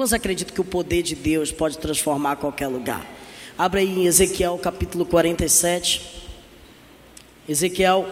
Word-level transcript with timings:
Quantos 0.00 0.14
acreditam 0.14 0.54
que 0.54 0.60
o 0.62 0.64
poder 0.64 1.02
de 1.02 1.14
Deus 1.14 1.52
pode 1.52 1.76
transformar 1.76 2.36
qualquer 2.36 2.68
lugar? 2.68 3.06
Abra 3.58 3.80
aí 3.80 3.86
em 3.86 4.06
Ezequiel 4.06 4.56
capítulo 4.56 5.04
47. 5.04 6.00
Ezequiel 7.46 8.08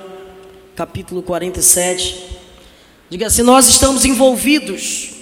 capítulo 0.76 1.22
47. 1.22 2.26
Diga 3.08 3.28
assim: 3.28 3.40
Nós 3.40 3.66
estamos 3.68 4.04
envolvidos. 4.04 5.12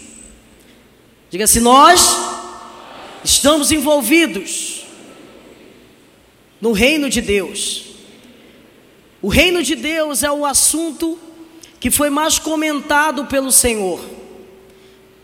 Diga 1.30 1.44
assim: 1.44 1.60
Nós 1.60 2.16
estamos 3.22 3.71
envolvidos 3.71 4.87
no 6.60 6.72
reino 6.72 7.08
de 7.08 7.21
Deus. 7.21 7.85
O 9.22 9.28
reino 9.28 9.62
de 9.62 9.76
Deus 9.76 10.24
é 10.24 10.33
o 10.33 10.44
assunto 10.44 11.17
que 11.78 11.92
foi 11.92 12.10
mais 12.10 12.40
comentado 12.40 13.24
pelo 13.26 13.53
Senhor. 13.53 14.26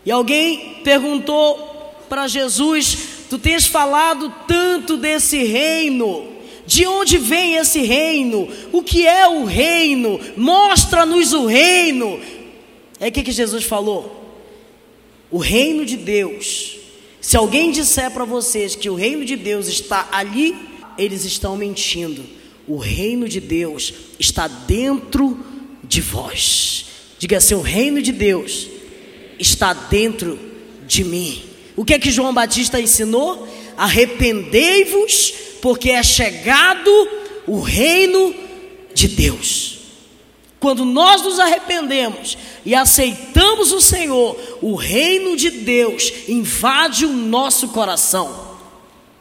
E 0.05 0.11
alguém 0.11 0.81
perguntou 0.83 1.57
para 2.09 2.27
Jesus: 2.27 3.25
Tu 3.29 3.37
tens 3.37 3.65
falado 3.65 4.33
tanto 4.47 4.97
desse 4.97 5.43
reino, 5.43 6.27
de 6.65 6.85
onde 6.85 7.17
vem 7.17 7.55
esse 7.55 7.81
reino? 7.81 8.47
O 8.71 8.83
que 8.83 9.07
é 9.07 9.27
o 9.27 9.45
reino? 9.45 10.19
Mostra-nos 10.35 11.33
o 11.33 11.45
reino. 11.45 12.19
É 12.99 13.07
o 13.07 13.11
que, 13.11 13.23
que 13.23 13.31
Jesus 13.31 13.63
falou? 13.63 14.21
O 15.31 15.37
reino 15.37 15.85
de 15.85 15.97
Deus. 15.97 16.77
Se 17.19 17.37
alguém 17.37 17.71
disser 17.71 18.11
para 18.11 18.25
vocês 18.25 18.75
que 18.75 18.89
o 18.89 18.95
reino 18.95 19.25
de 19.25 19.35
Deus 19.35 19.67
está 19.67 20.09
ali, 20.11 20.55
eles 20.97 21.25
estão 21.25 21.55
mentindo. 21.55 22.23
O 22.67 22.77
reino 22.77 23.27
de 23.27 23.39
Deus 23.39 23.93
está 24.19 24.47
dentro 24.47 25.39
de 25.83 26.01
vós. 26.01 26.85
Diga 27.17 27.37
assim: 27.37 27.55
o 27.55 27.61
reino 27.61 28.01
de 28.01 28.11
Deus 28.11 28.67
está 29.39 29.73
dentro 29.73 30.39
de 30.85 31.03
mim. 31.03 31.43
O 31.75 31.83
que 31.83 31.93
é 31.93 31.99
que 31.99 32.11
João 32.11 32.33
Batista 32.33 32.79
ensinou? 32.79 33.47
Arrependei-vos, 33.75 35.33
porque 35.61 35.89
é 35.91 36.03
chegado 36.03 36.91
o 37.47 37.59
reino 37.59 38.33
de 38.93 39.07
Deus. 39.07 39.79
Quando 40.59 40.85
nós 40.85 41.21
nos 41.21 41.39
arrependemos 41.39 42.37
e 42.65 42.73
aceitamos 42.73 43.73
o 43.73 43.81
Senhor, 43.81 44.37
o 44.61 44.75
reino 44.75 45.35
de 45.35 45.49
Deus 45.49 46.11
invade 46.27 47.05
o 47.05 47.11
nosso 47.11 47.69
coração. 47.69 48.57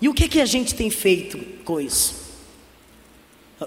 E 0.00 0.08
o 0.08 0.14
que, 0.14 0.24
é 0.24 0.28
que 0.28 0.40
a 0.40 0.46
gente 0.46 0.74
tem 0.74 0.88
feito 0.90 1.38
com 1.64 1.80
isso? 1.80 2.22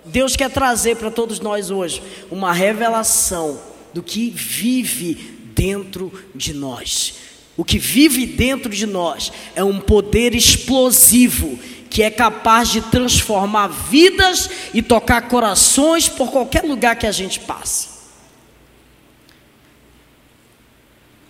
Deus 0.06 0.36
quer 0.36 0.50
trazer 0.50 0.96
para 0.98 1.12
todos 1.12 1.40
nós 1.40 1.72
hoje 1.72 2.02
uma 2.32 2.54
revelação 2.54 3.60
do 3.94 4.04
que 4.04 4.30
vive 4.30 5.35
dentro 5.56 6.12
de 6.36 6.54
nós. 6.54 7.16
O 7.58 7.64
que 7.64 7.80
vive 7.80 8.26
dentro 8.26 8.70
de 8.70 8.86
nós 8.86 9.32
é 9.56 9.64
um 9.64 9.80
poder 9.80 10.36
explosivo 10.36 11.58
que 11.90 12.04
é 12.04 12.12
capaz 12.12 12.70
de 12.70 12.82
transformar 12.82 13.68
vidas 13.68 14.50
e 14.74 14.82
tocar 14.82 15.30
corações 15.30 16.10
por 16.10 16.30
qualquer 16.30 16.64
lugar 16.66 16.98
que 16.98 17.08
a 17.08 17.12
gente 17.12 17.40
passe. 17.40 17.88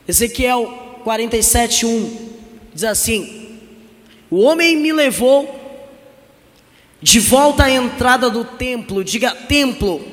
Ezequiel 0.07 1.01
47:1 1.05 2.09
diz 2.73 2.83
assim: 2.83 3.59
O 4.31 4.41
homem 4.41 4.75
me 4.75 4.91
levou 4.91 5.63
de 6.99 7.19
volta 7.19 7.65
à 7.65 7.71
entrada 7.71 8.31
do 8.31 8.43
templo, 8.43 9.03
diga 9.03 9.35
templo. 9.35 10.03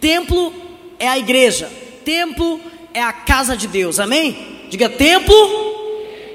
Templo 0.00 0.52
é 0.98 1.06
a 1.06 1.16
igreja, 1.16 1.70
templo 2.04 2.60
é 2.94 3.02
a 3.02 3.12
casa 3.12 3.56
de 3.56 3.66
Deus, 3.66 3.98
amém? 3.98 4.66
Diga 4.68 4.88
templo 4.88 5.34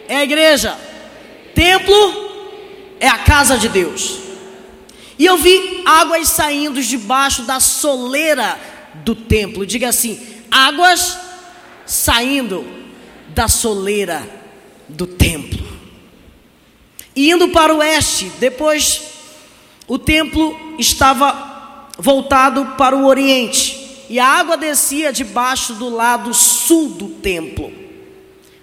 é 0.07 0.17
a 0.17 0.23
igreja, 0.23 0.77
templo 1.53 1.95
é 2.99 3.07
a 3.07 3.17
casa 3.17 3.57
de 3.57 3.67
Deus. 3.67 4.19
E 5.19 5.25
eu 5.25 5.37
vi 5.37 5.81
águas 5.85 6.29
saindo 6.29 6.81
debaixo 6.81 7.43
da 7.43 7.59
soleira 7.59 8.59
do 9.03 9.15
templo, 9.15 9.65
diga 9.65 9.89
assim: 9.89 10.19
águas 10.51 11.17
saindo 11.85 12.65
da 13.29 13.47
soleira 13.47 14.27
do 14.87 15.07
templo. 15.07 15.65
E 17.15 17.31
indo 17.31 17.49
para 17.49 17.73
o 17.73 17.77
oeste, 17.77 18.31
depois 18.39 19.01
o 19.87 19.97
templo 19.97 20.75
estava 20.77 21.89
voltado 21.97 22.63
para 22.77 22.95
o 22.95 23.07
oriente 23.07 23.76
e 24.09 24.19
a 24.19 24.25
água 24.25 24.55
descia 24.55 25.11
debaixo 25.11 25.73
do 25.73 25.89
lado 25.89 26.33
sul 26.33 26.89
do 26.89 27.09
templo, 27.09 27.71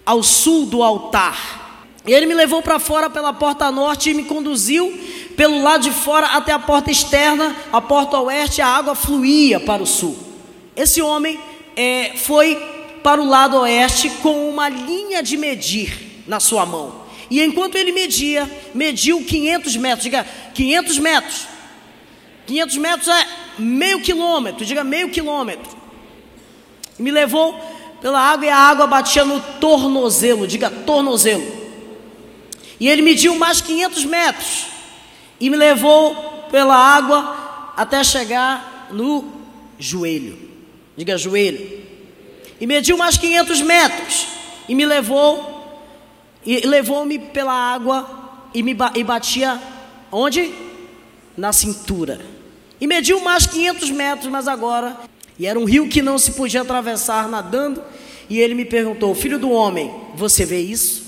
ao 0.04 0.22
sul 0.22 0.66
do 0.66 0.82
altar. 0.82 1.62
E 2.06 2.12
ele 2.12 2.26
me 2.26 2.34
levou 2.34 2.62
para 2.62 2.78
fora 2.78 3.08
pela 3.08 3.32
porta 3.32 3.70
norte 3.70 4.10
e 4.10 4.14
me 4.14 4.24
conduziu 4.24 4.92
pelo 5.36 5.62
lado 5.62 5.82
de 5.82 5.90
fora 5.90 6.26
até 6.28 6.52
a 6.52 6.58
porta 6.58 6.90
externa, 6.90 7.54
a 7.72 7.80
porta 7.80 8.18
oeste, 8.20 8.60
a 8.60 8.68
água 8.68 8.94
fluía 8.94 9.58
para 9.58 9.82
o 9.82 9.86
sul. 9.86 10.16
Esse 10.76 11.00
homem 11.00 11.38
é, 11.76 12.12
foi 12.16 12.56
para 13.02 13.20
o 13.20 13.26
lado 13.26 13.58
oeste 13.58 14.10
com 14.22 14.48
uma 14.48 14.68
linha 14.68 15.22
de 15.22 15.36
medir 15.36 16.22
na 16.26 16.40
sua 16.40 16.64
mão. 16.64 17.04
E 17.30 17.42
enquanto 17.42 17.76
ele 17.76 17.92
media, 17.92 18.50
mediu 18.74 19.24
500 19.24 19.76
metros. 19.76 20.04
Diga, 20.04 20.26
500 20.54 20.98
metros. 20.98 21.46
500 22.46 22.76
metros 22.76 23.08
é 23.08 23.26
meio 23.58 24.00
quilômetro. 24.00 24.64
Diga, 24.64 24.84
meio 24.84 25.10
quilômetro. 25.10 25.76
Me 26.98 27.10
levou 27.10 27.54
pela 28.00 28.20
água 28.20 28.46
e 28.46 28.48
a 28.48 28.56
água 28.56 28.86
batia 28.86 29.24
no 29.24 29.40
tornozelo. 29.60 30.46
Diga, 30.46 30.70
tornozelo. 30.70 31.46
E 32.78 32.88
ele 32.88 33.02
mediu 33.02 33.36
mais 33.36 33.60
500 33.60 34.04
metros. 34.04 34.66
E 35.40 35.50
me 35.50 35.56
levou 35.56 36.14
pela 36.50 36.76
água 36.76 37.72
até 37.76 38.02
chegar 38.04 38.88
no 38.90 39.32
joelho. 39.78 40.38
Diga, 40.96 41.16
joelho. 41.16 41.82
E 42.60 42.66
mediu 42.66 42.96
mais 42.96 43.16
500 43.16 43.60
metros. 43.62 44.26
E 44.68 44.74
me 44.74 44.86
levou 44.86 45.54
e 46.46 46.66
levou-me 46.66 47.18
pela 47.18 47.52
água 47.52 48.06
e 48.52 48.62
me 48.62 48.76
e 48.94 49.02
batia 49.04 49.60
onde? 50.12 50.52
Na 51.36 51.52
cintura. 51.52 52.33
E 52.84 52.86
mediu 52.86 53.18
mais 53.18 53.46
500 53.46 53.90
metros, 53.92 54.30
mas 54.30 54.46
agora. 54.46 54.94
E 55.38 55.46
era 55.46 55.58
um 55.58 55.64
rio 55.64 55.88
que 55.88 56.02
não 56.02 56.18
se 56.18 56.32
podia 56.32 56.60
atravessar 56.60 57.30
nadando. 57.30 57.82
E 58.28 58.38
ele 58.38 58.54
me 58.54 58.66
perguntou: 58.66 59.14
Filho 59.14 59.38
do 59.38 59.50
homem, 59.50 59.90
você 60.14 60.44
vê 60.44 60.60
isso? 60.60 61.02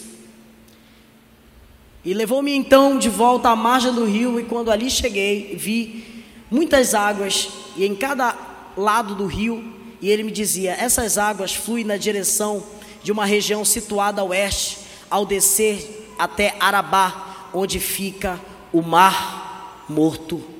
E 2.03 2.15
levou-me 2.15 2.51
então 2.51 2.99
de 2.99 3.11
volta 3.11 3.51
à 3.51 3.55
margem 3.55 3.93
do 3.93 4.07
rio. 4.07 4.41
E 4.41 4.45
quando 4.45 4.71
ali 4.71 4.89
cheguei, 4.89 5.55
vi 5.55 6.25
muitas 6.51 6.95
águas. 6.95 7.51
E 7.77 7.85
em 7.85 7.95
cada 7.95 8.35
lado 8.75 9.15
do 9.15 9.27
rio. 9.27 9.63
E 10.01 10.09
ele 10.09 10.23
me 10.23 10.33
dizia: 10.33 10.75
Essas 10.81 11.19
águas 11.19 11.53
fluem 11.53 11.85
na 11.85 11.99
direção 11.99 12.65
de 13.03 13.13
uma 13.13 13.27
região 13.27 13.67
situada 13.67 14.23
a 14.23 14.25
oeste 14.25 14.79
ao 15.11 15.27
descer 15.27 16.09
até 16.19 16.57
Arabá, 16.59 17.51
onde 17.53 17.79
fica 17.79 18.41
o 18.73 18.81
mar 18.81 19.85
morto. 19.91 20.56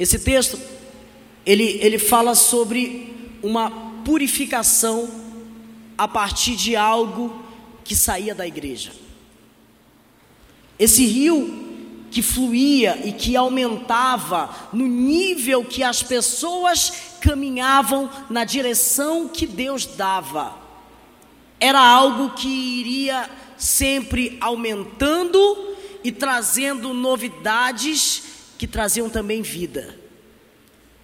Esse 0.00 0.18
texto 0.18 0.58
ele, 1.44 1.78
ele 1.82 1.98
fala 1.98 2.34
sobre 2.34 3.36
uma 3.42 3.70
purificação 4.02 5.10
a 5.98 6.08
partir 6.08 6.56
de 6.56 6.74
algo 6.74 7.44
que 7.84 7.94
saía 7.94 8.34
da 8.34 8.46
igreja. 8.46 8.92
Esse 10.78 11.04
rio 11.04 11.68
que 12.10 12.22
fluía 12.22 12.98
e 13.04 13.12
que 13.12 13.36
aumentava 13.36 14.70
no 14.72 14.86
nível 14.86 15.62
que 15.66 15.82
as 15.82 16.02
pessoas 16.02 16.94
caminhavam 17.20 18.10
na 18.30 18.44
direção 18.44 19.28
que 19.28 19.46
Deus 19.46 19.84
dava 19.84 20.56
era 21.60 21.78
algo 21.78 22.30
que 22.30 22.48
iria 22.48 23.28
sempre 23.58 24.38
aumentando 24.40 25.76
e 26.02 26.10
trazendo 26.10 26.94
novidades 26.94 28.29
que 28.60 28.66
traziam 28.66 29.08
também 29.08 29.40
vida. 29.40 29.98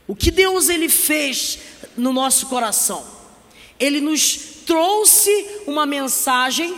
O 0.06 0.14
que 0.14 0.30
Deus 0.30 0.68
ele 0.68 0.90
fez 0.90 1.58
no 1.96 2.12
nosso 2.12 2.48
coração? 2.48 3.02
Ele 3.80 3.98
nos 3.98 4.36
trouxe 4.66 5.62
uma 5.66 5.86
mensagem 5.86 6.76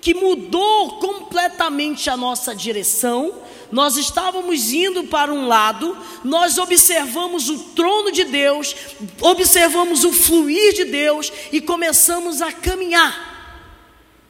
que 0.00 0.14
mudou 0.14 1.00
completamente 1.00 2.08
a 2.08 2.16
nossa 2.16 2.54
direção 2.54 3.42
nós 3.72 3.96
estávamos 3.96 4.70
indo 4.70 5.04
para 5.04 5.32
um 5.32 5.48
lado, 5.48 5.96
nós 6.22 6.58
observamos 6.58 7.48
o 7.48 7.58
trono 7.70 8.12
de 8.12 8.22
Deus, 8.22 8.76
observamos 9.18 10.04
o 10.04 10.12
fluir 10.12 10.74
de 10.74 10.84
Deus 10.84 11.32
e 11.50 11.58
começamos 11.58 12.42
a 12.42 12.52
caminhar. 12.52 13.32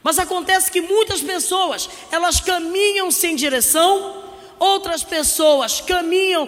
Mas 0.01 0.17
acontece 0.17 0.71
que 0.71 0.79
muitas 0.79 1.19
pessoas, 1.19 1.89
elas 2.09 2.39
caminham 2.39 3.11
sem 3.11 3.35
direção, 3.35 4.22
outras 4.63 5.03
pessoas 5.03 5.81
caminham, 5.81 6.47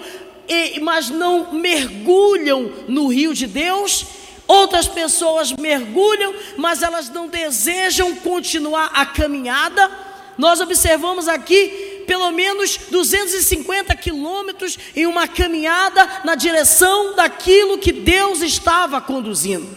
mas 0.81 1.09
não 1.09 1.53
mergulham 1.53 2.71
no 2.87 3.07
rio 3.07 3.33
de 3.33 3.47
Deus, 3.47 4.05
Outras 4.47 4.87
pessoas 4.87 5.51
mergulham, 5.53 6.33
mas 6.55 6.83
elas 6.83 7.09
não 7.09 7.27
desejam 7.27 8.15
continuar 8.17 8.91
a 8.93 9.03
caminhada. 9.03 9.89
Nós 10.37 10.61
observamos 10.61 11.27
aqui 11.27 12.03
pelo 12.05 12.31
menos 12.31 12.77
250 12.91 13.95
quilômetros 13.95 14.77
em 14.95 15.07
uma 15.07 15.27
caminhada 15.27 16.21
na 16.23 16.35
direção 16.35 17.15
daquilo 17.15 17.79
que 17.79 17.91
Deus 17.91 18.43
estava 18.43 19.01
conduzindo. 19.01 19.67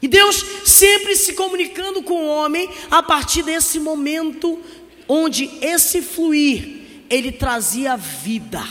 E 0.00 0.08
Deus 0.08 0.42
sempre 0.64 1.14
se 1.14 1.34
comunicando 1.34 2.02
com 2.02 2.24
o 2.24 2.28
homem 2.28 2.70
a 2.90 3.02
partir 3.02 3.42
desse 3.42 3.78
momento 3.78 4.58
onde 5.06 5.50
esse 5.60 6.00
fluir 6.00 6.85
ele 7.10 7.32
trazia 7.32 7.96
vida. 7.96 8.62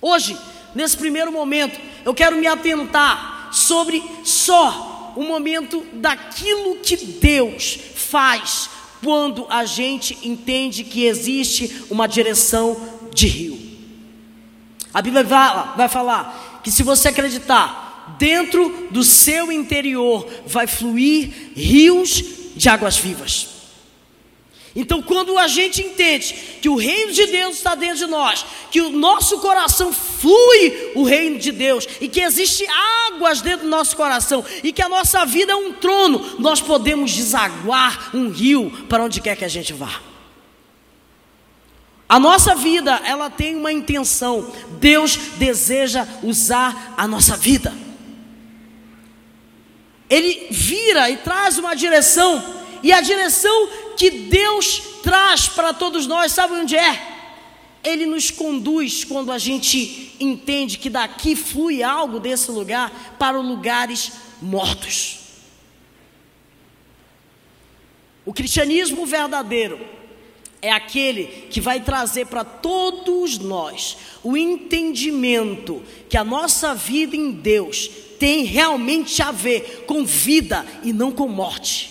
Hoje, 0.00 0.36
nesse 0.74 0.96
primeiro 0.96 1.32
momento, 1.32 1.80
eu 2.04 2.14
quero 2.14 2.36
me 2.36 2.46
atentar 2.46 3.48
sobre 3.52 4.02
só 4.24 5.12
o 5.16 5.22
momento 5.22 5.84
daquilo 5.94 6.76
que 6.76 6.96
Deus 6.96 7.78
faz 7.94 8.70
quando 9.02 9.46
a 9.48 9.64
gente 9.64 10.16
entende 10.22 10.84
que 10.84 11.04
existe 11.04 11.84
uma 11.90 12.06
direção 12.06 12.76
de 13.12 13.26
rio. 13.26 13.70
A 14.92 15.00
Bíblia 15.00 15.24
vai, 15.24 15.88
falar 15.88 16.60
que 16.62 16.70
se 16.70 16.82
você 16.82 17.08
acreditar, 17.08 18.16
dentro 18.18 18.88
do 18.90 19.04
seu 19.04 19.52
interior 19.52 20.28
vai 20.46 20.66
fluir 20.66 21.52
rios 21.54 22.22
de 22.56 22.68
águas 22.68 22.98
vivas. 22.98 23.59
Então, 24.74 25.02
quando 25.02 25.36
a 25.36 25.48
gente 25.48 25.82
entende 25.82 26.32
que 26.62 26.68
o 26.68 26.76
reino 26.76 27.12
de 27.12 27.26
Deus 27.26 27.56
está 27.56 27.74
dentro 27.74 27.98
de 27.98 28.06
nós, 28.06 28.46
que 28.70 28.80
o 28.80 28.90
nosso 28.90 29.40
coração 29.40 29.92
flui 29.92 30.92
o 30.94 31.02
reino 31.02 31.38
de 31.38 31.50
Deus 31.50 31.88
e 32.00 32.08
que 32.08 32.20
existe 32.20 32.64
águas 33.08 33.40
dentro 33.40 33.64
do 33.64 33.70
nosso 33.70 33.96
coração 33.96 34.44
e 34.62 34.72
que 34.72 34.80
a 34.80 34.88
nossa 34.88 35.26
vida 35.26 35.52
é 35.52 35.56
um 35.56 35.72
trono, 35.72 36.36
nós 36.38 36.60
podemos 36.60 37.12
desaguar 37.12 38.10
um 38.14 38.30
rio 38.30 38.70
para 38.88 39.02
onde 39.02 39.20
quer 39.20 39.36
que 39.36 39.44
a 39.44 39.48
gente 39.48 39.72
vá. 39.72 40.00
A 42.08 42.18
nossa 42.18 42.54
vida, 42.54 43.00
ela 43.04 43.30
tem 43.30 43.54
uma 43.54 43.72
intenção. 43.72 44.52
Deus 44.80 45.16
deseja 45.36 46.06
usar 46.22 46.94
a 46.96 47.06
nossa 47.06 47.36
vida. 47.36 47.72
Ele 50.08 50.48
vira 50.50 51.08
e 51.08 51.18
traz 51.18 51.56
uma 51.56 51.74
direção 51.74 52.60
e 52.82 52.92
a 52.92 53.00
direção 53.00 53.68
que 53.96 54.10
Deus 54.10 54.82
traz 55.02 55.48
para 55.48 55.72
todos 55.72 56.06
nós, 56.06 56.32
sabe 56.32 56.54
onde 56.54 56.76
é? 56.76 57.18
Ele 57.82 58.06
nos 58.06 58.30
conduz 58.30 59.04
quando 59.04 59.32
a 59.32 59.38
gente 59.38 60.14
entende 60.20 60.78
que 60.78 60.90
daqui 60.90 61.34
flui 61.34 61.82
algo 61.82 62.20
desse 62.20 62.50
lugar 62.50 63.16
para 63.18 63.38
lugares 63.38 64.12
mortos. 64.40 65.18
O 68.24 68.32
cristianismo 68.32 69.06
verdadeiro 69.06 69.80
é 70.62 70.70
aquele 70.70 71.24
que 71.50 71.60
vai 71.60 71.80
trazer 71.80 72.26
para 72.26 72.44
todos 72.44 73.38
nós 73.38 73.96
o 74.22 74.36
entendimento 74.36 75.82
que 76.08 76.16
a 76.16 76.24
nossa 76.24 76.74
vida 76.74 77.16
em 77.16 77.30
Deus 77.30 77.90
tem 78.18 78.44
realmente 78.44 79.22
a 79.22 79.32
ver 79.32 79.84
com 79.86 80.04
vida 80.04 80.66
e 80.84 80.92
não 80.92 81.10
com 81.10 81.26
morte. 81.26 81.89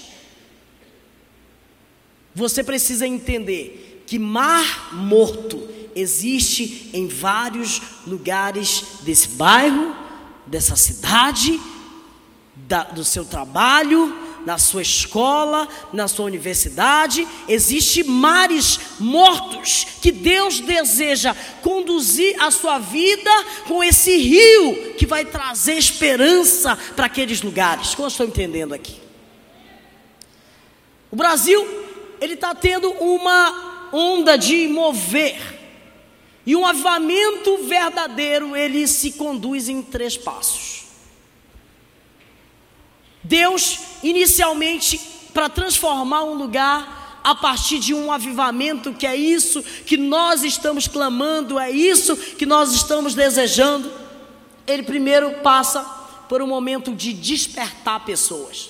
Você 2.39 2.63
precisa 2.63 3.05
entender 3.05 4.05
que 4.07 4.17
mar 4.17 4.95
morto 4.95 5.61
existe 5.93 6.89
em 6.93 7.05
vários 7.05 7.81
lugares 8.07 8.81
desse 9.01 9.27
bairro, 9.31 9.93
dessa 10.47 10.77
cidade, 10.77 11.59
da, 12.55 12.83
do 12.83 13.03
seu 13.03 13.25
trabalho, 13.25 14.17
na 14.45 14.57
sua 14.57 14.81
escola, 14.81 15.67
na 15.91 16.07
sua 16.07 16.27
universidade, 16.27 17.27
existe 17.45 18.05
mares 18.05 18.79
mortos 18.97 19.85
que 20.01 20.09
Deus 20.09 20.61
deseja 20.61 21.35
conduzir 21.61 22.41
a 22.41 22.49
sua 22.51 22.79
vida 22.79 23.29
com 23.67 23.83
esse 23.83 24.15
rio 24.15 24.93
que 24.97 25.05
vai 25.05 25.25
trazer 25.25 25.73
esperança 25.73 26.77
para 26.95 27.07
aqueles 27.07 27.41
lugares. 27.41 27.93
Como 27.93 28.05
eu 28.05 28.09
estou 28.09 28.25
entendendo 28.25 28.73
aqui? 28.73 28.95
O 31.11 31.17
Brasil 31.17 31.78
ele 32.21 32.33
está 32.33 32.53
tendo 32.53 32.91
uma 32.91 33.89
onda 33.91 34.37
de 34.37 34.67
mover. 34.67 35.57
E 36.45 36.55
um 36.55 36.65
avivamento 36.65 37.57
verdadeiro, 37.63 38.55
ele 38.55 38.87
se 38.87 39.11
conduz 39.11 39.69
em 39.69 39.81
três 39.81 40.17
passos. 40.17 40.85
Deus, 43.23 43.79
inicialmente, 44.01 44.99
para 45.33 45.49
transformar 45.49 46.23
um 46.23 46.33
lugar 46.33 47.19
a 47.23 47.35
partir 47.35 47.79
de 47.79 47.93
um 47.93 48.11
avivamento, 48.11 48.93
que 48.93 49.05
é 49.05 49.15
isso 49.15 49.61
que 49.61 49.97
nós 49.97 50.43
estamos 50.43 50.87
clamando, 50.87 51.59
é 51.59 51.69
isso 51.69 52.15
que 52.15 52.45
nós 52.45 52.73
estamos 52.73 53.13
desejando, 53.13 53.91
ele 54.65 54.83
primeiro 54.83 55.31
passa 55.41 55.81
por 56.27 56.41
um 56.41 56.47
momento 56.47 56.95
de 56.95 57.13
despertar 57.13 58.05
pessoas. 58.05 58.69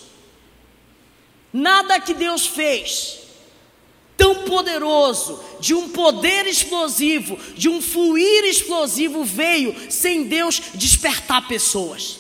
Nada 1.54 2.00
que 2.00 2.14
Deus 2.14 2.46
fez 2.46 3.19
tão 4.20 4.44
poderoso, 4.44 5.40
de 5.62 5.74
um 5.74 5.88
poder 5.88 6.46
explosivo, 6.46 7.40
de 7.56 7.70
um 7.70 7.82
fluir 7.82 8.44
explosivo 8.44 9.24
veio 9.24 9.74
sem 9.90 10.26
Deus 10.26 10.62
despertar 10.76 11.48
pessoas. 11.48 12.20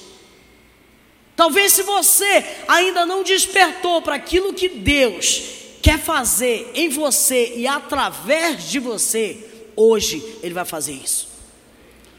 Talvez 1.35 1.73
se 1.73 1.83
você 1.83 2.45
ainda 2.69 3.05
não 3.05 3.21
despertou 3.21 4.01
para 4.01 4.15
aquilo 4.15 4.53
que 4.53 4.69
Deus 4.69 5.41
quer 5.81 5.99
fazer 5.99 6.71
em 6.73 6.87
você 6.87 7.53
e 7.57 7.67
através 7.67 8.69
de 8.69 8.79
você, 8.79 9.37
hoje 9.75 10.23
Ele 10.41 10.53
vai 10.53 10.65
fazer 10.65 10.93
isso. 10.93 11.27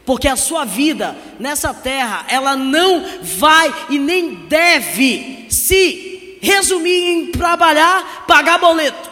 Porque 0.05 0.29
a 0.29 0.37
sua 0.37 0.65
vida 0.65 1.17
nessa 1.38 1.73
terra, 1.73 2.27
ela 2.29 2.55
não 2.56 3.05
vai 3.23 3.87
e 3.91 3.99
nem 3.99 4.47
deve 4.47 5.47
se 5.49 6.38
resumir 6.43 7.12
em 7.12 7.27
trabalhar, 7.31 8.25
pagar 8.27 8.59
boleto. 8.59 9.10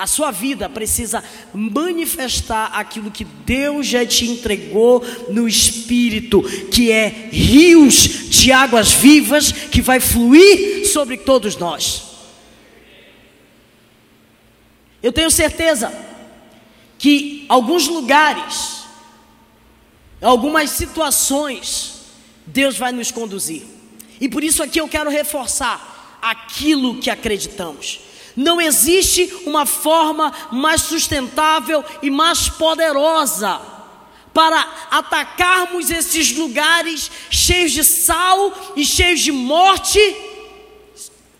A 0.00 0.06
sua 0.06 0.30
vida 0.30 0.66
precisa 0.66 1.22
manifestar 1.52 2.70
aquilo 2.72 3.10
que 3.10 3.22
Deus 3.22 3.86
já 3.86 4.06
te 4.06 4.24
entregou 4.24 5.04
no 5.28 5.46
Espírito, 5.46 6.42
que 6.70 6.90
é 6.90 7.28
rios 7.30 8.30
de 8.30 8.50
águas 8.50 8.92
vivas 8.92 9.52
que 9.52 9.82
vai 9.82 10.00
fluir 10.00 10.88
sobre 10.90 11.18
todos 11.18 11.54
nós. 11.58 12.04
Eu 15.02 15.12
tenho 15.12 15.30
certeza 15.30 15.92
que 16.98 17.44
alguns 17.46 17.86
lugares, 17.86 18.84
algumas 20.22 20.70
situações, 20.70 22.06
Deus 22.46 22.78
vai 22.78 22.90
nos 22.90 23.10
conduzir. 23.10 23.64
E 24.18 24.30
por 24.30 24.42
isso 24.42 24.62
aqui 24.62 24.80
eu 24.80 24.88
quero 24.88 25.10
reforçar 25.10 26.18
aquilo 26.22 26.98
que 26.98 27.10
acreditamos. 27.10 28.08
Não 28.36 28.60
existe 28.60 29.32
uma 29.44 29.66
forma 29.66 30.32
mais 30.52 30.82
sustentável 30.82 31.84
e 32.02 32.10
mais 32.10 32.48
poderosa 32.48 33.60
para 34.32 34.60
atacarmos 34.90 35.90
esses 35.90 36.32
lugares 36.32 37.10
cheios 37.30 37.72
de 37.72 37.84
sal 37.84 38.72
e 38.76 38.84
cheios 38.84 39.20
de 39.20 39.32
morte, 39.32 40.00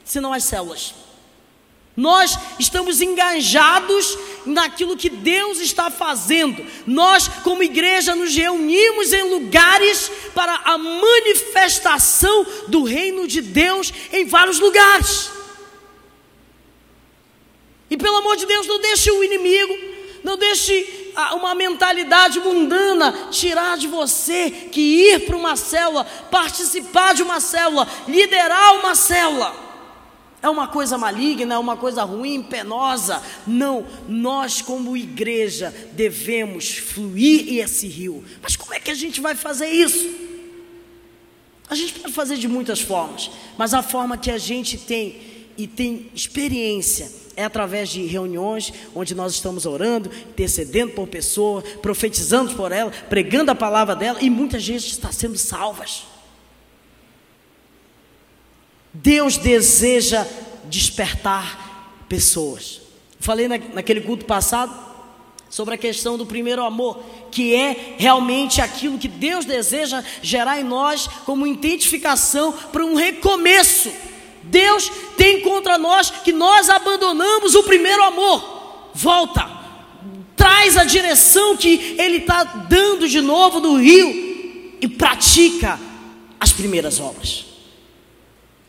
senão 0.04 0.32
as 0.32 0.44
células. 0.44 0.94
Nós 1.96 2.38
estamos 2.58 3.00
engajados 3.00 4.16
naquilo 4.46 4.96
que 4.96 5.10
Deus 5.10 5.60
está 5.60 5.90
fazendo. 5.90 6.64
Nós, 6.86 7.28
como 7.42 7.62
igreja, 7.62 8.14
nos 8.14 8.34
reunimos 8.34 9.12
em 9.12 9.22
lugares 9.24 10.10
para 10.34 10.54
a 10.64 10.78
manifestação 10.78 12.46
do 12.68 12.84
reino 12.84 13.28
de 13.28 13.42
Deus 13.42 13.92
em 14.12 14.24
vários 14.24 14.58
lugares. 14.58 15.30
E 17.90 17.96
pelo 17.96 18.18
amor 18.18 18.36
de 18.36 18.46
Deus, 18.46 18.68
não 18.68 18.80
deixe 18.80 19.10
o 19.10 19.24
inimigo, 19.24 19.76
não 20.22 20.36
deixe 20.36 21.12
uma 21.34 21.54
mentalidade 21.56 22.38
mundana 22.38 23.28
tirar 23.32 23.76
de 23.76 23.88
você 23.88 24.50
que 24.50 24.80
ir 24.80 25.26
para 25.26 25.36
uma 25.36 25.56
célula, 25.56 26.04
participar 26.30 27.14
de 27.14 27.22
uma 27.22 27.40
célula, 27.40 27.88
liderar 28.06 28.76
uma 28.78 28.94
célula. 28.94 29.68
É 30.42 30.48
uma 30.48 30.68
coisa 30.68 30.96
maligna, 30.96 31.56
é 31.56 31.58
uma 31.58 31.76
coisa 31.76 32.02
ruim, 32.02 32.42
penosa. 32.42 33.22
Não, 33.46 33.86
nós, 34.08 34.62
como 34.62 34.96
igreja, 34.96 35.74
devemos 35.92 36.78
fluir 36.78 37.58
esse 37.58 37.86
rio. 37.86 38.24
Mas 38.40 38.56
como 38.56 38.72
é 38.72 38.80
que 38.80 38.90
a 38.90 38.94
gente 38.94 39.20
vai 39.20 39.34
fazer 39.34 39.68
isso? 39.68 40.08
A 41.68 41.74
gente 41.74 41.92
pode 41.92 42.14
fazer 42.14 42.36
de 42.36 42.48
muitas 42.48 42.80
formas, 42.80 43.30
mas 43.58 43.74
a 43.74 43.82
forma 43.82 44.16
que 44.16 44.30
a 44.30 44.38
gente 44.38 44.78
tem 44.78 45.20
e 45.58 45.66
tem 45.66 46.10
experiência 46.14 47.19
é 47.36 47.44
através 47.44 47.88
de 47.88 48.04
reuniões 48.06 48.72
onde 48.94 49.14
nós 49.14 49.34
estamos 49.34 49.66
orando, 49.66 50.10
intercedendo 50.30 50.92
por 50.92 51.06
pessoa, 51.06 51.62
profetizando 51.82 52.54
por 52.54 52.72
ela, 52.72 52.90
pregando 53.08 53.50
a 53.50 53.54
palavra 53.54 53.96
dela 53.96 54.18
e 54.20 54.28
muitas 54.28 54.66
vezes 54.66 54.92
está 54.92 55.12
sendo 55.12 55.38
salvas. 55.38 56.04
Deus 58.92 59.36
deseja 59.36 60.26
despertar 60.64 62.04
pessoas. 62.08 62.80
Falei 63.18 63.46
na, 63.46 63.58
naquele 63.58 64.00
culto 64.00 64.24
passado 64.24 64.90
sobre 65.48 65.74
a 65.74 65.78
questão 65.78 66.16
do 66.16 66.24
primeiro 66.24 66.64
amor, 66.64 67.02
que 67.30 67.54
é 67.54 67.96
realmente 67.98 68.60
aquilo 68.60 68.98
que 68.98 69.08
Deus 69.08 69.44
deseja 69.44 70.02
gerar 70.22 70.60
em 70.60 70.64
nós 70.64 71.08
como 71.26 71.46
identificação 71.46 72.52
para 72.52 72.84
um 72.84 72.94
recomeço. 72.94 73.90
Deus 74.42 74.90
tem 75.16 75.40
contra 75.42 75.78
nós 75.78 76.10
que 76.10 76.32
nós 76.32 76.68
abandonamos 76.68 77.54
o 77.54 77.62
primeiro 77.62 78.02
amor. 78.02 78.90
Volta, 78.94 79.48
traz 80.36 80.76
a 80.76 80.84
direção 80.84 81.56
que 81.56 81.96
Ele 81.98 82.18
está 82.18 82.42
dando 82.44 83.08
de 83.08 83.20
novo 83.20 83.60
no 83.60 83.76
rio 83.76 84.76
e 84.80 84.88
pratica 84.88 85.78
as 86.38 86.52
primeiras 86.52 86.98
obras. 86.98 87.44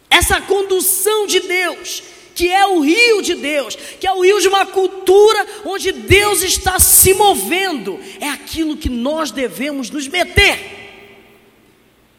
Essa 0.10 0.42
condução 0.42 1.26
de 1.26 1.40
Deus, 1.40 2.04
que 2.36 2.50
é 2.50 2.68
o 2.68 2.82
rio 2.82 3.22
de 3.22 3.36
Deus, 3.36 3.78
que 4.00 4.06
é 4.06 4.12
o 4.12 4.22
rio 4.22 4.42
de 4.42 4.50
uma 4.50 4.66
cultura 4.66 5.48
onde 5.64 5.94
Deus 5.94 6.44
está 6.44 6.80
se 6.80 7.14
movendo, 7.14 7.98
é 8.20 8.28
aquilo 8.28 8.76
que 8.76 8.90
nós 8.90 9.32
devemos 9.32 9.90
nos 9.90 10.08
meter. 10.08 10.80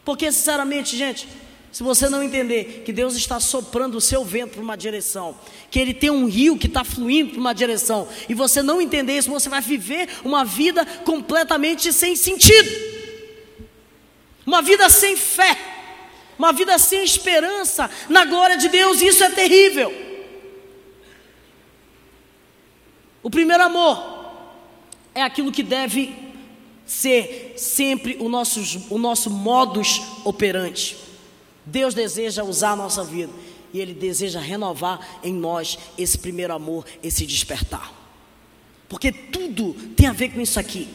Porque, 0.05 0.33
sinceramente, 0.33 0.97
gente, 0.97 1.29
se 1.73 1.83
você 1.83 2.09
não 2.09 2.23
entender 2.23 2.83
que 2.85 2.93
Deus 2.93 3.17
está 3.17 3.41
soprando 3.41 3.97
o 3.97 4.00
seu 4.00 4.25
vento 4.25 4.52
para 4.52 4.62
uma 4.62 4.76
direção, 4.76 5.37
que 5.71 5.81
Ele 5.81 5.95
tem 5.95 6.11
um 6.11 6.26
rio 6.26 6.57
que 6.57 6.67
está 6.67 6.85
fluindo 6.85 7.31
para 7.31 7.41
uma 7.41 7.55
direção, 7.55 8.07
e 8.29 8.35
você 8.35 8.62
não 8.62 8.81
entender 8.81 9.17
isso, 9.17 9.31
você 9.31 9.49
vai 9.49 9.61
viver 9.61 10.09
uma 10.23 10.45
vida 10.45 10.85
completamente 11.05 11.93
sem 11.93 12.14
sentido, 12.14 12.71
uma 14.47 14.61
vida 14.61 14.88
sem 14.91 15.17
fé 15.17 15.73
uma 16.43 16.52
vida 16.52 16.76
sem 16.76 17.05
esperança 17.05 17.88
na 18.09 18.25
glória 18.25 18.57
de 18.57 18.69
Deus, 18.69 19.00
e 19.00 19.07
isso 19.07 19.23
é 19.23 19.31
terrível. 19.31 19.95
O 23.23 23.31
primeiro 23.31 23.62
amor 23.62 24.33
é 25.14 25.23
aquilo 25.23 25.52
que 25.52 25.62
deve 25.62 26.12
ser 26.85 27.55
sempre 27.57 28.17
o 28.19 28.29
nosso, 28.29 28.61
o 28.91 28.99
nosso 28.99 29.31
modus 29.31 30.02
operandi. 30.25 30.97
Deus 31.64 31.95
deseja 31.95 32.45
usar 32.45 32.73
a 32.73 32.76
nossa 32.76 33.04
vida 33.04 33.33
e 33.73 33.81
Ele 33.81 33.95
deseja 33.95 34.40
renovar 34.40 35.21
em 35.23 35.33
nós 35.33 35.78
esse 35.97 36.19
primeiro 36.19 36.52
amor, 36.52 36.85
esse 37.02 37.25
despertar. 37.25 37.92
Porque 38.88 39.11
tudo 39.11 39.73
tem 39.97 40.07
a 40.07 40.12
ver 40.12 40.31
com 40.31 40.40
isso 40.40 40.61
aqui. 40.61 40.88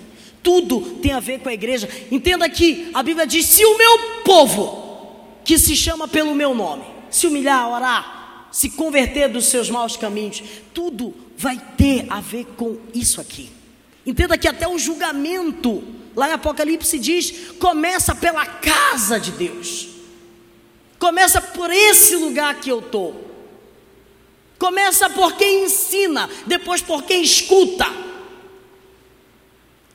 Tudo 0.44 0.82
tem 1.02 1.12
a 1.12 1.20
ver 1.20 1.40
com 1.40 1.50
a 1.50 1.54
igreja. 1.54 1.90
Entenda 2.12 2.48
que 2.50 2.92
a 2.94 3.02
Bíblia 3.02 3.26
diz: 3.26 3.46
se 3.48 3.66
o 3.66 3.78
meu 3.78 4.00
povo, 4.24 5.26
que 5.44 5.58
se 5.58 5.76
chama 5.76 6.08
pelo 6.08 6.36
meu 6.36 6.54
nome, 6.54 6.86
se 7.10 7.26
humilhar, 7.26 7.68
orar, 7.70 8.48
se 8.52 8.70
converter 8.70 9.30
dos 9.30 9.46
seus 9.46 9.70
maus 9.70 9.98
caminhos, 9.98 10.44
tudo 10.74 11.14
vai 11.36 11.60
ter 11.76 12.06
a 12.10 12.22
ver 12.22 12.46
com 12.56 12.78
isso 12.94 13.20
aqui. 13.20 13.50
Entenda 14.06 14.38
que 14.38 14.48
até 14.48 14.68
o 14.68 14.78
julgamento, 14.78 15.84
lá 16.16 16.30
em 16.30 16.34
Apocalipse 16.34 16.98
diz, 16.98 17.52
começa 17.60 18.16
pela 18.16 18.46
casa 18.46 19.20
de 19.20 19.32
Deus. 19.32 19.97
Começa 21.00 21.40
por 21.40 21.72
esse 21.72 22.16
lugar 22.16 22.56
que 22.56 22.70
eu 22.70 22.80
estou. 22.80 23.26
Começa 24.58 25.10
por 25.10 25.34
quem 25.34 25.66
ensina, 25.66 26.30
depois 26.46 26.82
por 26.82 27.04
quem 27.04 27.22
escuta. 27.22 27.86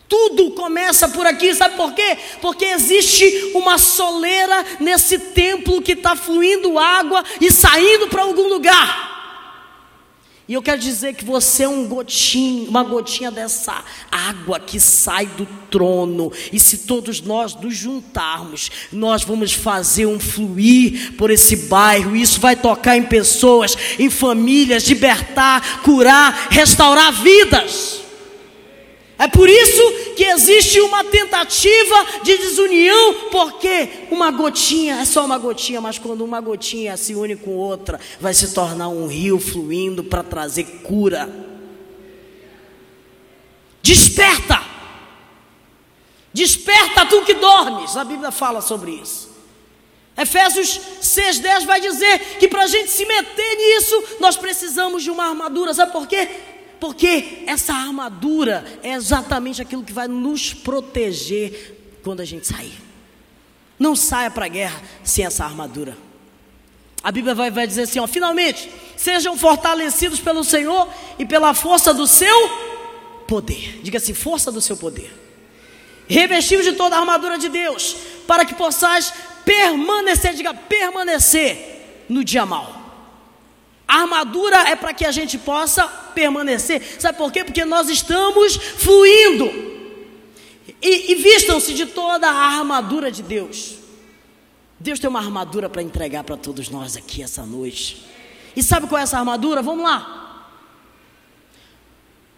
Tudo 0.08 0.50
começa 0.52 1.08
por 1.08 1.26
aqui, 1.26 1.54
sabe 1.54 1.74
por 1.74 1.94
quê? 1.94 2.18
Porque 2.40 2.66
existe 2.66 3.52
uma 3.54 3.78
soleira 3.78 4.64
nesse 4.78 5.18
templo 5.18 5.80
que 5.80 5.92
está 5.92 6.14
fluindo 6.14 6.78
água 6.78 7.24
e 7.40 7.50
saindo 7.50 8.08
para 8.08 8.22
algum 8.22 8.46
lugar. 8.46 9.11
E 10.52 10.54
eu 10.54 10.60
quero 10.60 10.82
dizer 10.82 11.14
que 11.14 11.24
você 11.24 11.62
é 11.62 11.68
um 11.68 11.88
gotinho, 11.88 12.68
uma 12.68 12.84
gotinha 12.84 13.30
dessa 13.30 13.82
água 14.10 14.60
que 14.60 14.78
sai 14.78 15.24
do 15.24 15.46
trono. 15.70 16.30
E 16.52 16.60
se 16.60 16.76
todos 16.76 17.22
nós 17.22 17.54
nos 17.54 17.74
juntarmos, 17.74 18.70
nós 18.92 19.24
vamos 19.24 19.54
fazer 19.54 20.04
um 20.04 20.20
fluir 20.20 21.14
por 21.16 21.30
esse 21.30 21.56
bairro. 21.56 22.14
Isso 22.14 22.38
vai 22.38 22.54
tocar 22.54 22.98
em 22.98 23.02
pessoas, 23.02 23.74
em 23.98 24.10
famílias, 24.10 24.86
libertar, 24.86 25.80
curar, 25.80 26.48
restaurar 26.50 27.10
vidas. 27.22 28.02
É 29.18 29.28
por 29.28 29.48
isso 29.48 30.14
que 30.16 30.24
existe 30.24 30.80
uma 30.80 31.04
tentativa 31.04 32.06
de 32.22 32.36
desunião, 32.38 33.28
porque 33.30 34.06
uma 34.10 34.30
gotinha 34.30 34.96
é 34.96 35.04
só 35.04 35.24
uma 35.24 35.38
gotinha, 35.38 35.80
mas 35.80 35.98
quando 35.98 36.24
uma 36.24 36.40
gotinha 36.40 36.96
se 36.96 37.14
une 37.14 37.36
com 37.36 37.56
outra, 37.56 38.00
vai 38.20 38.34
se 38.34 38.52
tornar 38.52 38.88
um 38.88 39.06
rio 39.06 39.38
fluindo 39.38 40.02
para 40.02 40.22
trazer 40.22 40.64
cura. 40.82 41.28
Desperta! 43.82 44.62
Desperta 46.32 47.04
tu 47.06 47.22
que 47.22 47.34
dormes, 47.34 47.96
a 47.96 48.04
Bíblia 48.04 48.30
fala 48.30 48.60
sobre 48.60 48.92
isso. 48.92 49.30
Efésios 50.16 50.80
6,10 51.02 51.64
vai 51.64 51.80
dizer 51.80 52.18
que 52.38 52.48
para 52.48 52.64
a 52.64 52.66
gente 52.66 52.90
se 52.90 53.04
meter 53.04 53.56
nisso, 53.56 54.04
nós 54.20 54.36
precisamos 54.36 55.02
de 55.02 55.10
uma 55.10 55.28
armadura, 55.28 55.72
sabe 55.72 55.92
por 55.92 56.06
quê? 56.06 56.28
Porque 56.82 57.44
essa 57.46 57.72
armadura 57.72 58.64
é 58.82 58.94
exatamente 58.94 59.62
aquilo 59.62 59.84
que 59.84 59.92
vai 59.92 60.08
nos 60.08 60.52
proteger 60.52 62.00
quando 62.02 62.18
a 62.18 62.24
gente 62.24 62.44
sair. 62.48 62.76
Não 63.78 63.94
saia 63.94 64.32
para 64.32 64.46
a 64.46 64.48
guerra 64.48 64.82
sem 65.04 65.24
essa 65.24 65.44
armadura. 65.44 65.96
A 67.00 67.12
Bíblia 67.12 67.36
vai, 67.36 67.52
vai 67.52 67.68
dizer 67.68 67.82
assim: 67.82 68.00
ó, 68.00 68.08
finalmente, 68.08 68.68
sejam 68.96 69.38
fortalecidos 69.38 70.18
pelo 70.18 70.42
Senhor 70.42 70.88
e 71.20 71.24
pela 71.24 71.54
força 71.54 71.94
do 71.94 72.04
seu 72.04 72.50
poder. 73.28 73.78
Diga 73.84 73.98
assim: 73.98 74.12
força 74.12 74.50
do 74.50 74.60
seu 74.60 74.76
poder. 74.76 75.16
Revestidos 76.08 76.64
de 76.64 76.72
toda 76.72 76.96
a 76.96 76.98
armadura 76.98 77.38
de 77.38 77.48
Deus, 77.48 77.96
para 78.26 78.44
que 78.44 78.56
possais 78.56 79.14
permanecer, 79.44 80.34
diga 80.34 80.52
permanecer 80.52 82.04
no 82.08 82.24
dia 82.24 82.44
mal. 82.44 82.81
Armadura 83.94 84.56
é 84.68 84.76
para 84.76 84.94
que 84.94 85.04
a 85.04 85.12
gente 85.12 85.36
possa 85.38 85.86
permanecer. 85.86 86.82
Sabe 86.98 87.18
por 87.18 87.30
quê? 87.32 87.44
Porque 87.44 87.64
nós 87.64 87.88
estamos 87.88 88.56
fluindo. 88.56 89.50
E, 90.80 91.12
e 91.12 91.14
vistam-se 91.16 91.74
de 91.74 91.86
toda 91.86 92.28
a 92.28 92.58
armadura 92.58 93.10
de 93.10 93.22
Deus. 93.22 93.76
Deus 94.80 94.98
tem 94.98 95.08
uma 95.08 95.20
armadura 95.20 95.68
para 95.68 95.82
entregar 95.82 96.24
para 96.24 96.36
todos 96.36 96.68
nós 96.68 96.96
aqui 96.96 97.22
essa 97.22 97.44
noite. 97.44 98.04
E 98.56 98.62
sabe 98.62 98.86
qual 98.86 98.98
é 98.98 99.02
essa 99.02 99.18
armadura? 99.18 99.62
Vamos 99.62 99.84
lá. 99.84 100.22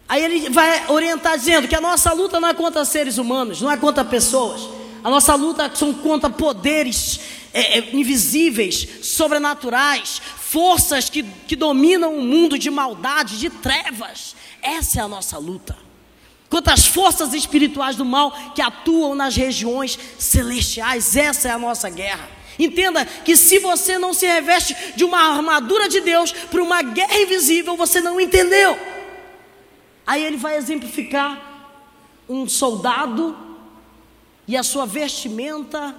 Aí 0.07 0.23
ele 0.23 0.49
vai 0.49 0.87
orientar 0.89 1.37
dizendo 1.37 1.67
que 1.67 1.75
a 1.75 1.81
nossa 1.81 2.13
luta 2.13 2.39
não 2.39 2.49
é 2.49 2.53
contra 2.53 2.85
seres 2.85 3.17
humanos, 3.17 3.61
não 3.61 3.71
é 3.71 3.77
contra 3.77 4.05
pessoas. 4.05 4.69
A 5.03 5.09
nossa 5.09 5.33
luta 5.35 5.71
são 5.73 5.93
contra 5.93 6.29
poderes 6.29 7.19
é, 7.53 7.79
é, 7.79 7.95
invisíveis, 7.95 8.87
sobrenaturais, 9.01 10.21
forças 10.55 11.09
que, 11.09 11.21
que 11.21 11.53
dominam 11.53 12.17
o 12.17 12.21
mundo 12.21 12.57
de 12.57 12.69
maldade, 12.69 13.37
de 13.37 13.49
trevas. 13.49 14.37
Essa 14.61 15.01
é 15.01 15.03
a 15.03 15.07
nossa 15.07 15.37
luta. 15.37 15.77
Quanto 16.49 16.69
às 16.69 16.85
forças 16.85 17.33
espirituais 17.33 17.97
do 17.97 18.05
mal 18.05 18.31
que 18.55 18.61
atuam 18.61 19.13
nas 19.15 19.35
regiões 19.35 19.99
celestiais, 20.17 21.17
essa 21.17 21.49
é 21.49 21.51
a 21.51 21.59
nossa 21.59 21.89
guerra. 21.89 22.29
Entenda 22.57 23.03
que 23.03 23.35
se 23.35 23.59
você 23.59 23.97
não 23.97 24.13
se 24.13 24.25
reveste 24.25 24.73
de 24.95 25.03
uma 25.03 25.19
armadura 25.19 25.89
de 25.89 25.99
Deus 25.99 26.31
para 26.31 26.63
uma 26.63 26.81
guerra 26.81 27.19
invisível, 27.19 27.75
você 27.75 27.99
não 27.99 28.17
entendeu. 28.17 28.79
Aí 30.07 30.23
ele 30.23 30.37
vai 30.37 30.55
exemplificar 30.55 31.75
um 32.29 32.47
soldado 32.47 33.37
e 34.47 34.55
a 34.55 34.63
sua 34.63 34.85
vestimenta 34.85 35.93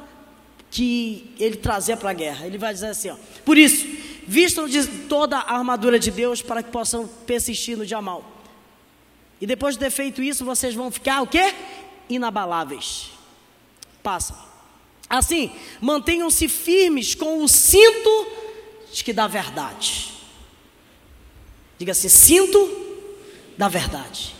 que 0.70 1.34
ele 1.38 1.56
trazia 1.56 1.94
para 1.94 2.08
a 2.08 2.14
guerra. 2.14 2.46
Ele 2.46 2.56
vai 2.56 2.72
dizer 2.72 2.86
assim: 2.86 3.10
ó, 3.10 3.16
por 3.44 3.58
isso, 3.58 4.05
vistam 4.26 4.68
de 4.68 4.86
toda 5.08 5.38
a 5.38 5.56
armadura 5.56 5.98
de 5.98 6.10
Deus 6.10 6.42
para 6.42 6.62
que 6.62 6.70
possam 6.70 7.06
persistir 7.26 7.76
no 7.76 7.86
dia 7.86 8.00
mal. 8.02 8.24
E 9.40 9.46
depois 9.46 9.74
de 9.74 9.80
ter 9.80 9.90
feito 9.90 10.22
isso, 10.22 10.44
vocês 10.44 10.74
vão 10.74 10.90
ficar 10.90 11.22
o 11.22 11.26
quê? 11.26 11.54
Inabaláveis. 12.08 13.10
Passa. 14.02 14.36
Assim, 15.08 15.52
mantenham-se 15.80 16.48
firmes 16.48 17.14
com 17.14 17.42
o 17.44 17.48
cinto 17.48 18.26
de 18.92 19.04
que 19.04 19.12
dá 19.12 19.26
verdade. 19.26 20.12
Diga 21.78 21.92
assim: 21.92 22.08
cinto 22.08 22.86
da 23.56 23.68
verdade. 23.68 24.34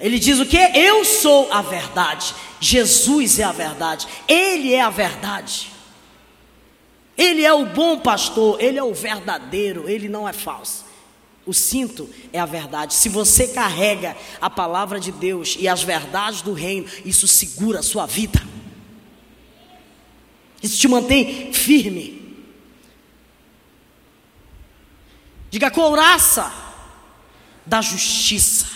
Ele 0.00 0.18
diz 0.18 0.38
o 0.38 0.46
que? 0.46 0.56
Eu 0.56 1.04
sou 1.04 1.52
a 1.52 1.60
verdade. 1.60 2.34
Jesus 2.60 3.38
é 3.38 3.44
a 3.44 3.52
verdade. 3.52 4.06
Ele 4.28 4.72
é 4.72 4.80
a 4.80 4.90
verdade. 4.90 5.72
Ele 7.18 7.44
é 7.44 7.52
o 7.52 7.66
bom 7.66 7.98
pastor, 7.98 8.62
ele 8.62 8.78
é 8.78 8.84
o 8.84 8.94
verdadeiro, 8.94 9.88
ele 9.88 10.08
não 10.08 10.28
é 10.28 10.32
falso. 10.32 10.86
O 11.44 11.52
cinto 11.52 12.08
é 12.32 12.38
a 12.38 12.46
verdade. 12.46 12.94
Se 12.94 13.08
você 13.08 13.48
carrega 13.48 14.16
a 14.40 14.48
palavra 14.48 15.00
de 15.00 15.10
Deus 15.10 15.56
e 15.58 15.66
as 15.66 15.82
verdades 15.82 16.42
do 16.42 16.52
reino, 16.52 16.86
isso 17.04 17.26
segura 17.26 17.80
a 17.80 17.82
sua 17.82 18.06
vida. 18.06 18.40
Isso 20.62 20.78
te 20.78 20.86
mantém 20.86 21.52
firme. 21.52 22.36
Diga 25.50 25.72
couraça 25.72 26.52
da 27.66 27.80
justiça. 27.80 28.66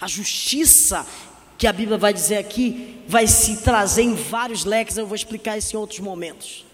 A 0.00 0.08
justiça 0.08 1.06
que 1.56 1.66
a 1.66 1.72
Bíblia 1.72 1.96
vai 1.96 2.12
dizer 2.12 2.38
aqui 2.38 3.02
vai 3.06 3.28
se 3.28 3.58
trazer 3.58 4.02
em 4.02 4.14
vários 4.14 4.64
leques, 4.64 4.96
eu 4.96 5.06
vou 5.06 5.14
explicar 5.14 5.56
isso 5.56 5.76
em 5.76 5.78
outros 5.78 6.00
momentos. 6.00 6.65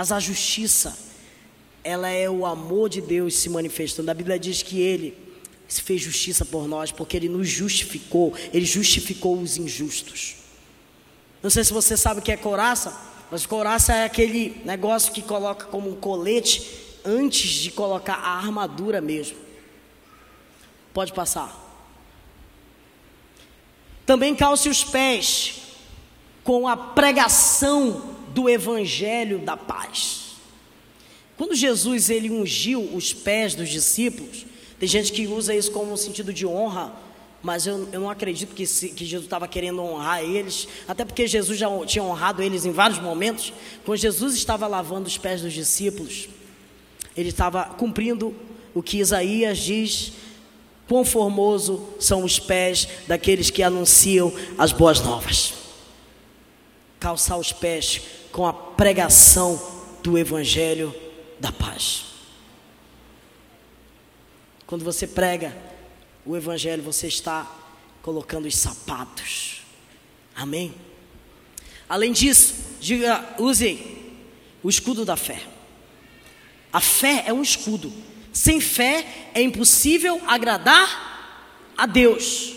Mas 0.00 0.10
a 0.10 0.18
justiça, 0.18 0.96
ela 1.84 2.08
é 2.08 2.26
o 2.26 2.46
amor 2.46 2.88
de 2.88 3.02
Deus 3.02 3.34
se 3.34 3.50
manifestando. 3.50 4.10
A 4.10 4.14
Bíblia 4.14 4.38
diz 4.38 4.62
que 4.62 4.80
ele 4.80 5.14
se 5.68 5.82
fez 5.82 6.00
justiça 6.00 6.42
por 6.42 6.66
nós, 6.66 6.90
porque 6.90 7.18
ele 7.18 7.28
nos 7.28 7.46
justificou, 7.46 8.32
ele 8.50 8.64
justificou 8.64 9.38
os 9.38 9.58
injustos. 9.58 10.36
Não 11.42 11.50
sei 11.50 11.64
se 11.64 11.72
você 11.74 11.98
sabe 11.98 12.20
o 12.20 12.22
que 12.22 12.32
é 12.32 12.36
couraça, 12.38 12.98
mas 13.30 13.44
couraça 13.44 13.92
é 13.92 14.06
aquele 14.06 14.62
negócio 14.64 15.12
que 15.12 15.20
coloca 15.20 15.66
como 15.66 15.90
um 15.90 15.96
colete 15.96 16.66
antes 17.04 17.50
de 17.50 17.70
colocar 17.70 18.14
a 18.14 18.38
armadura 18.38 19.02
mesmo. 19.02 19.36
Pode 20.94 21.12
passar. 21.12 21.54
Também 24.06 24.34
calce 24.34 24.66
os 24.70 24.82
pés 24.82 25.56
com 26.42 26.66
a 26.66 26.74
pregação 26.74 28.09
do 28.34 28.48
evangelho 28.48 29.38
da 29.38 29.56
paz. 29.56 30.30
Quando 31.36 31.54
Jesus 31.54 32.10
ele 32.10 32.30
ungiu 32.30 32.82
os 32.94 33.12
pés 33.12 33.54
dos 33.54 33.68
discípulos, 33.68 34.44
tem 34.78 34.88
gente 34.88 35.12
que 35.12 35.26
usa 35.26 35.54
isso 35.54 35.72
como 35.72 35.92
um 35.92 35.96
sentido 35.96 36.32
de 36.32 36.46
honra, 36.46 36.92
mas 37.42 37.66
eu, 37.66 37.88
eu 37.92 38.00
não 38.00 38.10
acredito 38.10 38.54
que, 38.54 38.66
se, 38.66 38.90
que 38.90 39.06
Jesus 39.06 39.24
estava 39.24 39.48
querendo 39.48 39.82
honrar 39.82 40.22
eles, 40.22 40.68
até 40.86 41.04
porque 41.04 41.26
Jesus 41.26 41.58
já 41.58 41.66
tinha 41.86 42.04
honrado 42.04 42.42
eles 42.42 42.66
em 42.66 42.70
vários 42.70 42.98
momentos. 42.98 43.52
Quando 43.84 43.98
Jesus 43.98 44.34
estava 44.34 44.66
lavando 44.66 45.08
os 45.08 45.16
pés 45.16 45.40
dos 45.40 45.52
discípulos, 45.52 46.28
ele 47.16 47.30
estava 47.30 47.64
cumprindo 47.64 48.34
o 48.74 48.82
que 48.82 48.98
Isaías 48.98 49.58
diz: 49.58 50.12
quão 50.86 51.04
formoso 51.04 51.88
são 51.98 52.22
os 52.22 52.38
pés 52.38 52.86
daqueles 53.06 53.48
que 53.48 53.62
anunciam 53.62 54.32
as 54.58 54.72
boas 54.72 55.00
novas. 55.00 55.54
Calçar 56.98 57.38
os 57.38 57.52
pés 57.52 58.02
com 58.32 58.46
a 58.46 58.52
pregação 58.52 59.60
do 60.02 60.16
Evangelho 60.16 60.94
da 61.38 61.52
paz. 61.52 62.04
Quando 64.66 64.84
você 64.84 65.06
prega 65.06 65.56
o 66.24 66.36
Evangelho, 66.36 66.82
você 66.82 67.08
está 67.08 67.50
colocando 68.02 68.46
os 68.46 68.56
sapatos. 68.56 69.62
Amém? 70.34 70.74
Além 71.88 72.12
disso, 72.12 72.54
diga, 72.80 73.34
use 73.38 73.98
o 74.62 74.70
escudo 74.70 75.04
da 75.04 75.16
fé. 75.16 75.42
A 76.72 76.80
fé 76.80 77.24
é 77.26 77.32
um 77.32 77.42
escudo. 77.42 77.92
Sem 78.32 78.60
fé 78.60 79.04
é 79.34 79.42
impossível 79.42 80.20
agradar 80.26 81.72
a 81.76 81.86
Deus. 81.86 82.54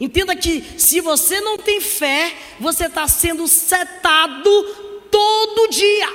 Entenda 0.00 0.34
que 0.34 0.64
se 0.78 1.02
você 1.02 1.42
não 1.42 1.58
tem 1.58 1.78
fé, 1.78 2.34
você 2.58 2.86
está 2.86 3.06
sendo 3.06 3.46
setado 3.46 4.79
todo 5.10 5.68
dia. 5.70 6.08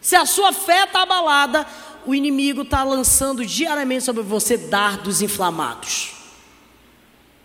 Se 0.00 0.14
a 0.14 0.24
sua 0.24 0.52
fé 0.52 0.84
está 0.84 1.02
abalada, 1.02 1.66
o 2.06 2.14
inimigo 2.14 2.62
está 2.62 2.84
lançando 2.84 3.44
diariamente 3.44 4.04
sobre 4.04 4.22
você 4.22 4.56
dardos 4.56 5.20
inflamados. 5.20 6.12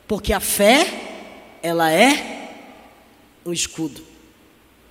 Porque 0.07 0.31
a 0.31 0.39
fé, 0.39 1.57
ela 1.63 1.91
é 1.91 2.53
um 3.45 3.51
escudo. 3.51 4.05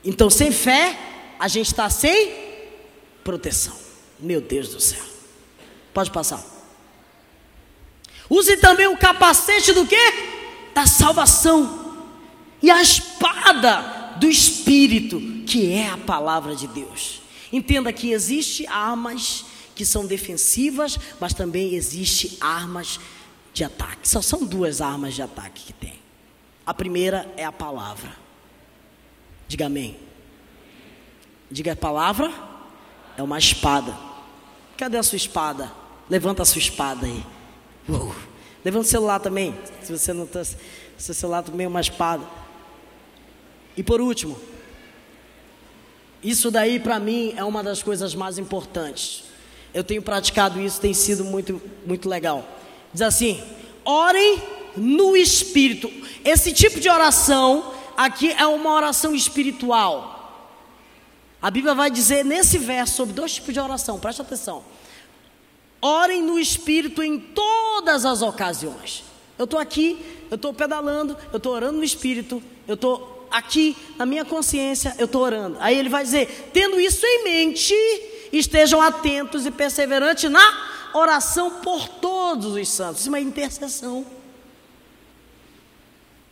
Então, 0.04 0.28
sem 0.28 0.50
fé, 0.50 0.98
a 1.38 1.46
gente 1.46 1.66
está 1.66 1.88
sem 1.88 2.34
proteção. 3.22 3.76
Meu 4.18 4.40
Deus 4.40 4.70
do 4.70 4.80
céu. 4.80 5.04
Pode 5.94 6.10
passar. 6.10 6.44
Use 8.28 8.56
também 8.56 8.86
o 8.86 8.96
capacete 8.96 9.72
do 9.72 9.86
quê? 9.86 10.12
Da 10.74 10.86
salvação. 10.86 11.94
E 12.62 12.70
a 12.70 12.82
espada 12.82 13.99
do 14.20 14.28
Espírito, 14.28 15.18
que 15.46 15.72
é 15.72 15.88
a 15.88 15.96
palavra 15.96 16.54
de 16.54 16.66
Deus. 16.66 17.22
Entenda 17.50 17.90
que 17.90 18.12
existe 18.12 18.66
armas 18.66 19.46
que 19.74 19.84
são 19.84 20.06
defensivas, 20.06 20.98
mas 21.18 21.32
também 21.32 21.74
existe 21.74 22.36
armas 22.38 23.00
de 23.54 23.64
ataque. 23.64 24.06
Só 24.06 24.20
são 24.20 24.44
duas 24.44 24.82
armas 24.82 25.14
de 25.14 25.22
ataque 25.22 25.64
que 25.64 25.72
tem. 25.72 25.94
A 26.66 26.74
primeira 26.74 27.32
é 27.34 27.44
a 27.44 27.50
palavra. 27.50 28.14
Diga 29.48 29.66
amém. 29.66 29.96
Diga 31.50 31.72
a 31.72 31.76
palavra 31.76 32.30
é 33.16 33.22
uma 33.22 33.38
espada. 33.38 33.96
Cadê 34.76 34.98
a 34.98 35.02
sua 35.02 35.16
espada? 35.16 35.72
Levanta 36.10 36.42
a 36.42 36.44
sua 36.44 36.58
espada 36.58 37.06
aí. 37.06 37.24
Uou. 37.88 38.14
Levanta 38.62 38.86
o 38.86 38.90
celular 38.90 39.18
também. 39.18 39.54
Se 39.82 39.96
você 39.96 40.12
não 40.12 40.24
está. 40.24 40.44
Seu 40.98 41.14
celular 41.14 41.42
também 41.42 41.64
é 41.64 41.68
uma 41.68 41.80
espada. 41.80 42.24
E 43.80 43.82
por 43.82 43.98
último, 43.98 44.38
isso 46.22 46.50
daí 46.50 46.78
para 46.78 47.00
mim 47.00 47.32
é 47.34 47.42
uma 47.42 47.62
das 47.62 47.82
coisas 47.82 48.14
mais 48.14 48.36
importantes. 48.36 49.24
Eu 49.72 49.82
tenho 49.82 50.02
praticado 50.02 50.60
isso, 50.60 50.78
tem 50.78 50.92
sido 50.92 51.24
muito, 51.24 51.62
muito 51.86 52.06
legal. 52.06 52.46
Diz 52.92 53.00
assim: 53.00 53.42
orem 53.82 54.42
no 54.76 55.16
espírito. 55.16 55.90
Esse 56.22 56.52
tipo 56.52 56.78
de 56.78 56.90
oração 56.90 57.72
aqui 57.96 58.30
é 58.32 58.46
uma 58.46 58.70
oração 58.70 59.14
espiritual. 59.14 60.60
A 61.40 61.50
Bíblia 61.50 61.74
vai 61.74 61.90
dizer 61.90 62.22
nesse 62.22 62.58
verso 62.58 62.96
sobre 62.96 63.14
dois 63.14 63.32
tipos 63.32 63.54
de 63.54 63.60
oração, 63.60 63.98
preste 63.98 64.20
atenção. 64.20 64.62
Orem 65.80 66.22
no 66.22 66.38
espírito 66.38 67.02
em 67.02 67.18
todas 67.18 68.04
as 68.04 68.20
ocasiões. 68.20 69.04
Eu 69.38 69.44
estou 69.44 69.58
aqui, 69.58 70.26
eu 70.30 70.34
estou 70.34 70.52
pedalando, 70.52 71.16
eu 71.32 71.38
estou 71.38 71.54
orando 71.54 71.78
no 71.78 71.84
espírito, 71.84 72.42
eu 72.68 72.74
estou 72.74 73.19
aqui 73.30 73.76
na 73.96 74.04
minha 74.04 74.24
consciência, 74.24 74.94
eu 74.98 75.06
estou 75.06 75.22
orando. 75.22 75.56
Aí 75.60 75.78
ele 75.78 75.88
vai 75.88 76.02
dizer: 76.02 76.50
tendo 76.52 76.80
isso 76.80 77.04
em 77.06 77.24
mente, 77.24 77.74
estejam 78.32 78.80
atentos 78.80 79.46
e 79.46 79.50
perseverantes 79.50 80.30
na 80.30 80.70
oração 80.92 81.60
por 81.62 81.88
todos 81.88 82.54
os 82.54 82.68
santos. 82.68 83.00
Isso 83.00 83.08
é 83.08 83.12
uma 83.12 83.20
intercessão. 83.20 84.04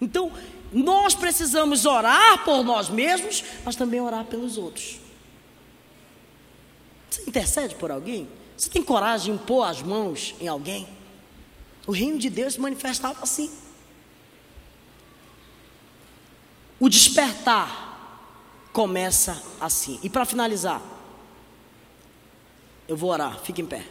Então, 0.01 0.33
nós 0.73 1.15
precisamos 1.15 1.87
orar 1.87 2.45
por 2.45 2.63
nós 2.63 2.89
mesmos, 2.89 3.43
mas 3.65 3.75
também 3.75 4.01
orar 4.01 4.25
pelos 4.25 4.59
outros. 4.59 4.99
Você 7.11 7.23
intercede 7.27 7.75
por 7.75 7.91
alguém? 7.91 8.29
Você 8.57 8.69
tem 8.69 8.83
coragem 8.83 9.35
de 9.35 9.43
impor 9.43 9.69
as 9.69 9.83
mãos 9.83 10.35
em 10.41 10.47
alguém? 10.47 10.87
O 11.87 11.93
reino 11.93 12.19
de 12.19 12.29
Deus 12.29 12.55
se 12.55 12.61
manifestava 12.61 13.23
assim. 13.23 13.51
O 16.81 16.89
despertar 16.89 17.89
começa 18.73 19.43
assim. 19.61 19.99
E 20.03 20.09
para 20.09 20.25
finalizar, 20.25 20.81
eu 22.87 22.97
vou 22.97 23.11
orar, 23.11 23.41
fique 23.41 23.61
em 23.61 23.67
pé. 23.67 23.85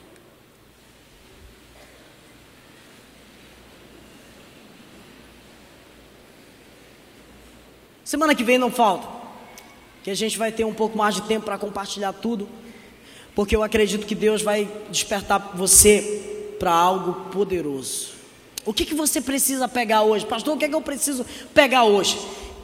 Semana 8.07 8.33
que 8.33 8.43
vem 8.43 8.57
não 8.57 8.71
falta, 8.71 9.05
que 10.01 10.09
a 10.09 10.15
gente 10.15 10.37
vai 10.37 10.49
ter 10.49 10.63
um 10.63 10.73
pouco 10.73 10.97
mais 10.97 11.13
de 11.13 11.23
tempo 11.23 11.43
para 11.43 11.57
compartilhar 11.57 12.13
tudo, 12.13 12.47
porque 13.35 13.53
eu 13.53 13.61
acredito 13.61 14.07
que 14.07 14.15
Deus 14.15 14.41
vai 14.41 14.71
despertar 14.89 15.51
você 15.53 16.55
para 16.57 16.71
algo 16.71 17.29
poderoso. 17.31 18.13
O 18.65 18.73
que, 18.73 18.85
que 18.85 18.95
você 18.95 19.19
precisa 19.19 19.67
pegar 19.67 20.03
hoje? 20.03 20.25
Pastor, 20.25 20.55
o 20.55 20.57
que, 20.57 20.63
é 20.63 20.69
que 20.69 20.75
eu 20.75 20.81
preciso 20.81 21.25
pegar 21.53 21.83
hoje? 21.83 22.17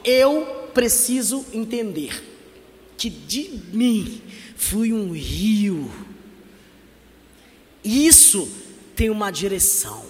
Eu 0.03 0.69
preciso 0.73 1.45
entender 1.53 2.23
que 2.97 3.09
de 3.09 3.61
mim 3.71 4.21
flui 4.55 4.93
um 4.93 5.11
rio 5.11 5.89
isso 7.83 8.49
tem 8.95 9.09
uma 9.09 9.29
direção. 9.29 10.05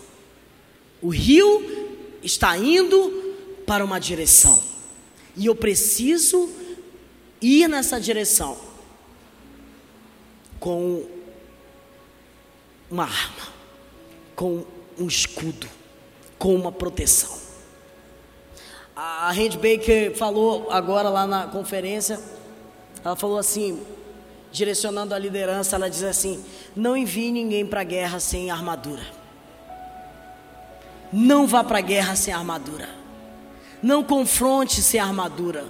O 1.02 1.10
rio 1.10 1.90
está 2.22 2.58
indo 2.58 3.36
para 3.66 3.84
uma 3.84 4.00
direção. 4.00 4.64
E 5.36 5.48
eu 5.48 5.56
preciso 5.56 6.50
ir 7.42 7.68
nessa 7.68 8.00
direção 8.00 8.58
com 10.60 11.06
uma 12.90 13.06
arma, 13.06 13.48
com 14.36 14.64
um 14.98 15.08
escudo, 15.08 15.68
com 16.38 16.56
uma 16.56 16.72
proteção. 16.72 17.42
A 18.96 19.32
Randy 19.32 19.58
Baker 19.58 20.16
falou 20.16 20.68
agora 20.70 21.10
lá 21.10 21.26
na 21.26 21.48
conferência, 21.48 22.20
ela 23.04 23.16
falou 23.16 23.40
assim: 23.40 23.82
direcionando 24.52 25.16
a 25.16 25.20
liderança, 25.20 25.76
ela 25.76 25.90
diz 25.90 26.04
assim: 26.04 26.44
não 26.76 26.96
envie 26.96 27.32
ninguém 27.32 27.66
para 27.66 27.82
a 27.82 27.84
guerra 27.84 28.20
sem 28.20 28.52
armadura. 28.52 29.02
Não 31.12 31.48
vá 31.48 31.64
para 31.64 31.80
a 31.80 31.82
guerra 31.82 32.16
sem 32.16 32.34
armadura. 32.34 32.88
Não 33.82 34.04
confronte 34.04 34.82
sem 34.82 35.00
armadura. 35.00 35.66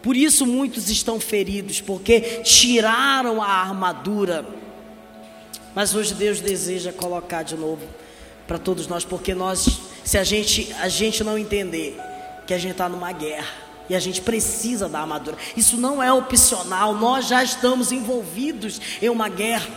Por 0.00 0.16
isso 0.16 0.46
muitos 0.46 0.88
estão 0.88 1.18
feridos, 1.18 1.80
porque 1.80 2.20
tiraram 2.44 3.42
a 3.42 3.48
armadura. 3.48 4.46
Mas 5.74 5.94
hoje 5.94 6.14
Deus 6.14 6.40
deseja 6.40 6.92
colocar 6.92 7.42
de 7.42 7.56
novo 7.56 7.82
para 8.46 8.58
todos 8.58 8.86
nós, 8.86 9.04
porque 9.04 9.34
nós, 9.34 9.80
se 10.04 10.18
a 10.18 10.24
gente, 10.24 10.72
a 10.80 10.88
gente 10.88 11.22
não 11.22 11.36
entender 11.36 11.96
que 12.50 12.54
a 12.54 12.58
gente 12.58 12.72
está 12.72 12.88
numa 12.88 13.12
guerra 13.12 13.46
e 13.88 13.94
a 13.94 14.00
gente 14.00 14.20
precisa 14.20 14.88
da 14.88 14.98
armadura, 14.98 15.36
isso 15.56 15.76
não 15.76 16.02
é 16.02 16.12
opcional. 16.12 16.92
Nós 16.94 17.28
já 17.28 17.44
estamos 17.44 17.92
envolvidos 17.92 18.80
em 19.00 19.08
uma 19.08 19.28
guerra, 19.28 19.68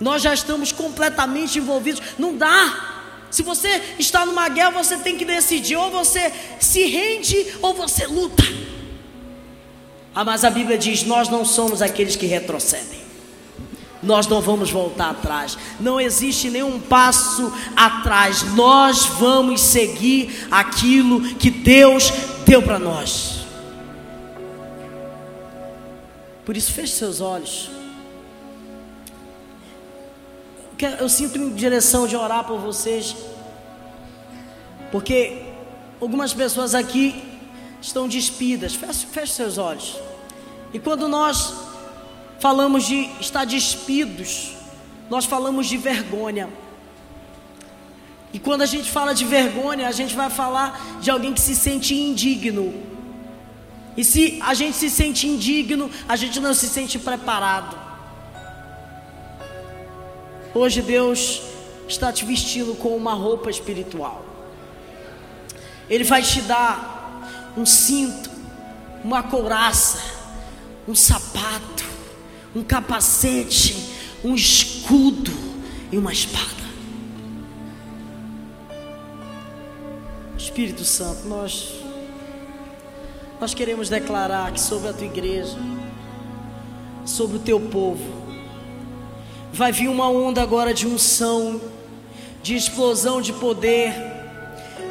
nós 0.00 0.22
já 0.22 0.32
estamos 0.32 0.72
completamente 0.72 1.58
envolvidos. 1.58 2.00
Não 2.18 2.34
dá. 2.34 3.26
Se 3.30 3.42
você 3.42 3.68
está 3.98 4.24
numa 4.24 4.48
guerra, 4.48 4.70
você 4.70 4.96
tem 4.96 5.18
que 5.18 5.24
decidir: 5.26 5.76
ou 5.76 5.90
você 5.90 6.32
se 6.58 6.86
rende 6.86 7.36
ou 7.60 7.74
você 7.74 8.06
luta. 8.06 8.42
Ah, 10.14 10.24
mas 10.24 10.44
a 10.44 10.50
Bíblia 10.50 10.78
diz: 10.78 11.02
nós 11.02 11.28
não 11.28 11.44
somos 11.44 11.82
aqueles 11.82 12.16
que 12.16 12.24
retrocedem 12.24 13.07
nós 14.02 14.26
não 14.26 14.40
vamos 14.40 14.70
voltar 14.70 15.10
atrás. 15.10 15.58
Não 15.80 16.00
existe 16.00 16.50
nenhum 16.50 16.78
passo 16.78 17.52
atrás. 17.76 18.54
Nós 18.54 19.06
vamos 19.06 19.60
seguir 19.60 20.46
aquilo 20.50 21.20
que 21.34 21.50
Deus 21.50 22.10
deu 22.46 22.62
para 22.62 22.78
nós. 22.78 23.40
Por 26.44 26.56
isso, 26.56 26.72
feche 26.72 26.94
seus 26.94 27.20
olhos. 27.20 27.70
Eu 31.00 31.08
sinto 31.08 31.36
em 31.36 31.52
direção 31.52 32.06
de 32.06 32.14
orar 32.14 32.44
por 32.44 32.60
vocês, 32.60 33.16
porque 34.92 35.42
algumas 36.00 36.32
pessoas 36.32 36.72
aqui 36.72 37.20
estão 37.82 38.06
despidas. 38.06 38.76
Feche, 38.76 39.06
feche 39.06 39.32
seus 39.32 39.58
olhos. 39.58 39.96
E 40.72 40.78
quando 40.78 41.08
nós 41.08 41.67
falamos 42.38 42.84
de 42.84 43.10
estar 43.20 43.44
despidos, 43.44 44.52
nós 45.10 45.24
falamos 45.24 45.66
de 45.66 45.76
vergonha. 45.76 46.48
E 48.32 48.38
quando 48.38 48.62
a 48.62 48.66
gente 48.66 48.90
fala 48.90 49.14
de 49.14 49.24
vergonha, 49.24 49.88
a 49.88 49.92
gente 49.92 50.14
vai 50.14 50.30
falar 50.30 50.98
de 51.00 51.10
alguém 51.10 51.32
que 51.32 51.40
se 51.40 51.56
sente 51.56 51.94
indigno. 51.94 52.74
E 53.96 54.04
se 54.04 54.38
a 54.42 54.54
gente 54.54 54.76
se 54.76 54.90
sente 54.90 55.26
indigno, 55.26 55.90
a 56.08 56.14
gente 56.14 56.38
não 56.38 56.54
se 56.54 56.68
sente 56.68 56.98
preparado. 56.98 57.76
Hoje 60.54 60.82
Deus 60.82 61.42
está 61.88 62.12
te 62.12 62.24
vestindo 62.24 62.74
com 62.76 62.96
uma 62.96 63.14
roupa 63.14 63.50
espiritual. 63.50 64.24
Ele 65.88 66.04
vai 66.04 66.22
te 66.22 66.42
dar 66.42 67.52
um 67.56 67.64
cinto, 67.64 68.30
uma 69.02 69.22
couraça, 69.22 69.98
um 70.86 70.94
sapato 70.94 71.87
um 72.54 72.62
capacete, 72.62 73.76
um 74.24 74.34
escudo 74.34 75.32
e 75.92 75.98
uma 75.98 76.12
espada. 76.12 76.58
Espírito 80.36 80.84
Santo, 80.84 81.26
nós 81.28 81.78
nós 83.40 83.54
queremos 83.54 83.88
declarar 83.88 84.50
que 84.50 84.60
sobre 84.60 84.88
a 84.88 84.92
tua 84.92 85.06
igreja, 85.06 85.56
sobre 87.04 87.36
o 87.36 87.40
teu 87.40 87.60
povo, 87.60 88.02
vai 89.52 89.70
vir 89.70 89.88
uma 89.88 90.08
onda 90.08 90.42
agora 90.42 90.74
de 90.74 90.88
unção, 90.88 91.60
de 92.42 92.56
explosão 92.56 93.22
de 93.22 93.32
poder, 93.32 93.94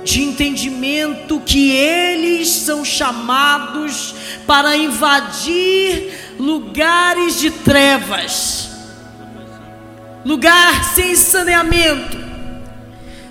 de 0.06 0.24
entendimento 0.24 1.42
que 1.42 1.72
eles 1.72 2.48
são 2.48 2.86
chamados 2.86 4.16
para 4.46 4.78
invadir 4.78 6.27
lugares 6.40 7.40
de 7.40 7.52
trevas, 7.52 8.70
lugar 10.24 10.84
sem 10.94 11.16
saneamento, 11.16 12.18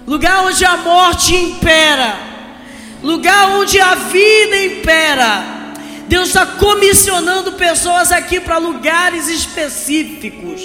lugar 0.07 0.45
onde 0.47 0.65
a 0.65 0.77
morte 0.77 1.35
impera, 1.35 2.17
lugar 3.03 3.51
onde 3.51 3.81
a 3.81 3.95
vida 3.95 4.65
impera. 4.65 5.57
Deus 6.09 6.29
está 6.29 6.47
comissionando 6.47 7.53
pessoas 7.53 8.13
aqui 8.13 8.39
para 8.39 8.59
lugares 8.59 9.29
específicos. 9.29 10.63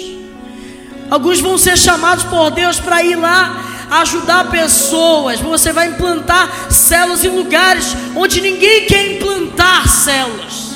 Alguns 1.10 1.40
vão 1.40 1.58
ser 1.58 1.76
chamados 1.76 2.24
por 2.24 2.50
Deus 2.50 2.78
para 2.78 3.02
ir 3.02 3.16
lá 3.16 3.88
ajudar 3.90 4.50
pessoas. 4.50 5.40
Você 5.40 5.72
vai 5.72 5.88
implantar 5.88 6.70
células 6.70 7.24
em 7.24 7.28
lugares 7.28 7.94
onde 8.14 8.40
ninguém 8.40 8.86
quer 8.86 9.16
implantar 9.16 9.88
células. 9.88 10.71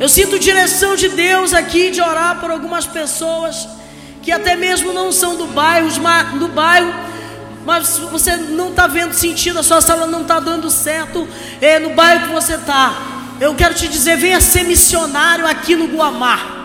Eu 0.00 0.08
sinto 0.08 0.38
direção 0.38 0.96
de 0.96 1.08
Deus 1.08 1.54
aqui 1.54 1.90
de 1.90 2.00
orar 2.00 2.40
por 2.40 2.50
algumas 2.50 2.86
pessoas 2.86 3.68
que 4.22 4.32
até 4.32 4.56
mesmo 4.56 4.92
não 4.92 5.12
são 5.12 5.36
do 5.36 5.46
bairro, 5.46 5.88
do 6.38 6.48
bairro, 6.48 6.92
mas 7.64 7.98
você 7.98 8.36
não 8.36 8.70
está 8.70 8.86
vendo 8.86 9.12
sentido, 9.12 9.58
a 9.58 9.62
sua 9.62 9.80
sala 9.80 10.06
não 10.06 10.22
está 10.22 10.40
dando 10.40 10.70
certo 10.70 11.28
é, 11.60 11.78
no 11.78 11.90
bairro 11.90 12.28
que 12.28 12.34
você 12.34 12.54
está. 12.54 12.94
Eu 13.40 13.54
quero 13.54 13.74
te 13.74 13.86
dizer, 13.86 14.16
venha 14.16 14.40
ser 14.40 14.64
missionário 14.64 15.46
aqui 15.46 15.76
no 15.76 15.88
Guamar. 15.88 16.64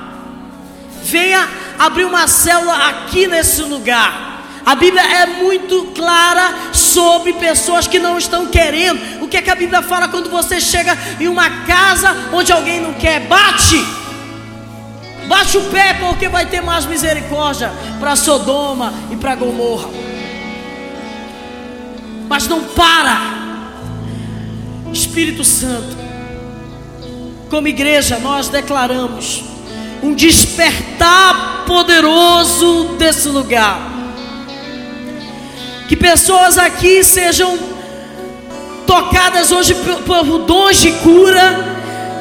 Venha 1.03 1.47
abrir 1.77 2.05
uma 2.05 2.27
célula 2.27 2.89
aqui 2.89 3.27
nesse 3.27 3.61
lugar. 3.61 4.28
A 4.69 4.75
Bíblia 4.75 5.01
é 5.01 5.25
muito 5.25 5.93
clara 5.95 6.53
sobre 6.71 7.33
pessoas 7.33 7.87
que 7.87 7.97
não 7.97 8.19
estão 8.19 8.45
querendo. 8.45 9.23
O 9.23 9.27
que 9.27 9.37
é 9.37 9.41
que 9.41 9.49
a 9.49 9.55
Bíblia 9.55 9.81
fala 9.81 10.07
quando 10.09 10.29
você 10.29 10.61
chega 10.61 10.95
em 11.19 11.27
uma 11.27 11.65
casa 11.65 12.15
onde 12.31 12.51
alguém 12.51 12.79
não 12.79 12.93
quer? 12.93 13.21
Bate! 13.21 13.83
Bate 15.27 15.57
o 15.57 15.61
pé, 15.71 15.95
porque 15.95 16.29
vai 16.29 16.45
ter 16.45 16.61
mais 16.61 16.85
misericórdia 16.85 17.71
para 17.99 18.15
Sodoma 18.15 18.93
e 19.09 19.15
para 19.15 19.33
Gomorra. 19.33 19.89
Mas 22.27 22.47
não 22.47 22.63
para. 22.65 23.19
Espírito 24.93 25.43
Santo, 25.43 25.97
como 27.49 27.67
igreja, 27.67 28.19
nós 28.19 28.49
declaramos 28.49 29.43
um 30.03 30.13
despertar 30.13 31.63
poderoso 31.65 32.89
desse 32.99 33.29
lugar 33.29 33.97
que 35.89 35.95
pessoas 35.95 36.59
aqui 36.59 37.03
sejam 37.03 37.57
tocadas 38.85 39.51
hoje 39.51 39.73
por, 40.05 40.23
dons 40.45 40.77
de 40.77 40.91
cura. 40.91 41.77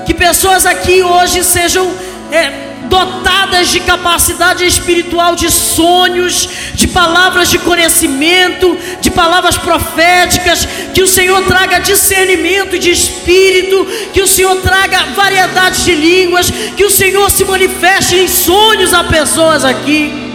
Que 0.07 0.15
pessoas 0.15 0.65
aqui 0.65 1.03
hoje 1.03 1.45
sejam 1.45 1.87
é, 2.33 2.51
dotadas 2.85 3.69
de 3.69 3.81
capacidade 3.81 4.65
espiritual, 4.65 5.37
de 5.37 5.51
sonhos, 5.51 6.49
de 6.73 6.87
palavras 6.87 7.51
de 7.51 7.59
conhecimento, 7.59 8.75
de 9.03 9.11
palavras 9.11 9.59
proféticas, 9.59 10.67
que 10.95 11.03
o 11.03 11.07
Senhor 11.07 11.43
traga 11.43 11.79
discernimento 11.79 12.79
de 12.79 12.91
espírito, 12.91 13.87
que 14.15 14.23
o 14.23 14.27
Senhor 14.27 14.57
traga 14.63 15.09
variedade 15.15 15.85
de 15.85 15.95
línguas, 15.95 16.51
que 16.75 16.87
o 16.87 16.91
Senhor 16.91 17.31
se 17.31 17.45
manifeste 17.45 18.17
em 18.17 18.29
sonhos 18.29 18.95
a 18.95 19.05
pessoas 19.05 19.63
aqui. 19.63 20.28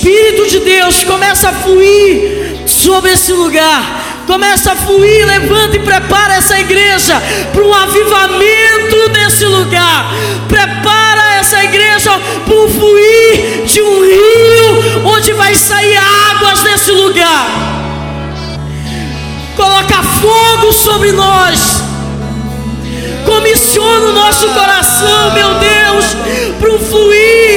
Espírito 0.00 0.46
de 0.46 0.60
Deus 0.60 1.04
começa 1.04 1.50
a 1.50 1.52
fluir 1.52 2.64
sobre 2.66 3.12
esse 3.12 3.34
lugar. 3.34 4.22
Começa 4.26 4.72
a 4.72 4.76
fluir, 4.76 5.26
levanta 5.26 5.76
e 5.76 5.80
prepara 5.80 6.36
essa 6.36 6.58
igreja 6.58 7.20
para 7.52 7.62
um 7.62 7.74
avivamento 7.74 9.10
desse 9.10 9.44
lugar. 9.44 10.10
Prepara 10.48 11.34
essa 11.34 11.62
igreja 11.64 12.12
para 12.46 12.54
o 12.54 12.70
fluir 12.70 13.64
de 13.66 13.82
um 13.82 14.00
rio 14.00 15.06
onde 15.06 15.34
vai 15.34 15.54
sair 15.54 15.98
águas 16.30 16.62
desse 16.62 16.92
lugar. 16.92 17.46
Coloca 19.54 20.02
fogo 20.22 20.72
sobre 20.72 21.12
nós. 21.12 21.82
Comissiona 23.26 24.06
o 24.06 24.12
nosso 24.14 24.48
coração, 24.48 25.34
meu 25.34 25.54
Deus, 25.56 26.16
para 26.58 26.72
o 26.72 26.78
fluir 26.78 27.49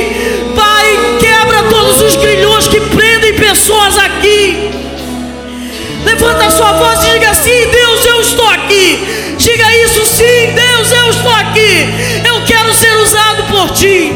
sua 6.53 6.71
voz 6.73 7.03
e 7.03 7.11
diga 7.13 7.29
assim: 7.29 7.67
Deus, 7.71 8.05
eu 8.05 8.21
estou 8.21 8.47
aqui. 8.47 9.35
Diga 9.37 9.75
isso 9.77 10.05
sim, 10.05 10.53
Deus, 10.53 10.91
eu 10.91 11.09
estou 11.09 11.33
aqui. 11.33 11.87
Eu 12.25 12.45
quero 12.45 12.73
ser 12.73 12.93
usado 12.97 13.43
por 13.51 13.71
ti. 13.71 14.13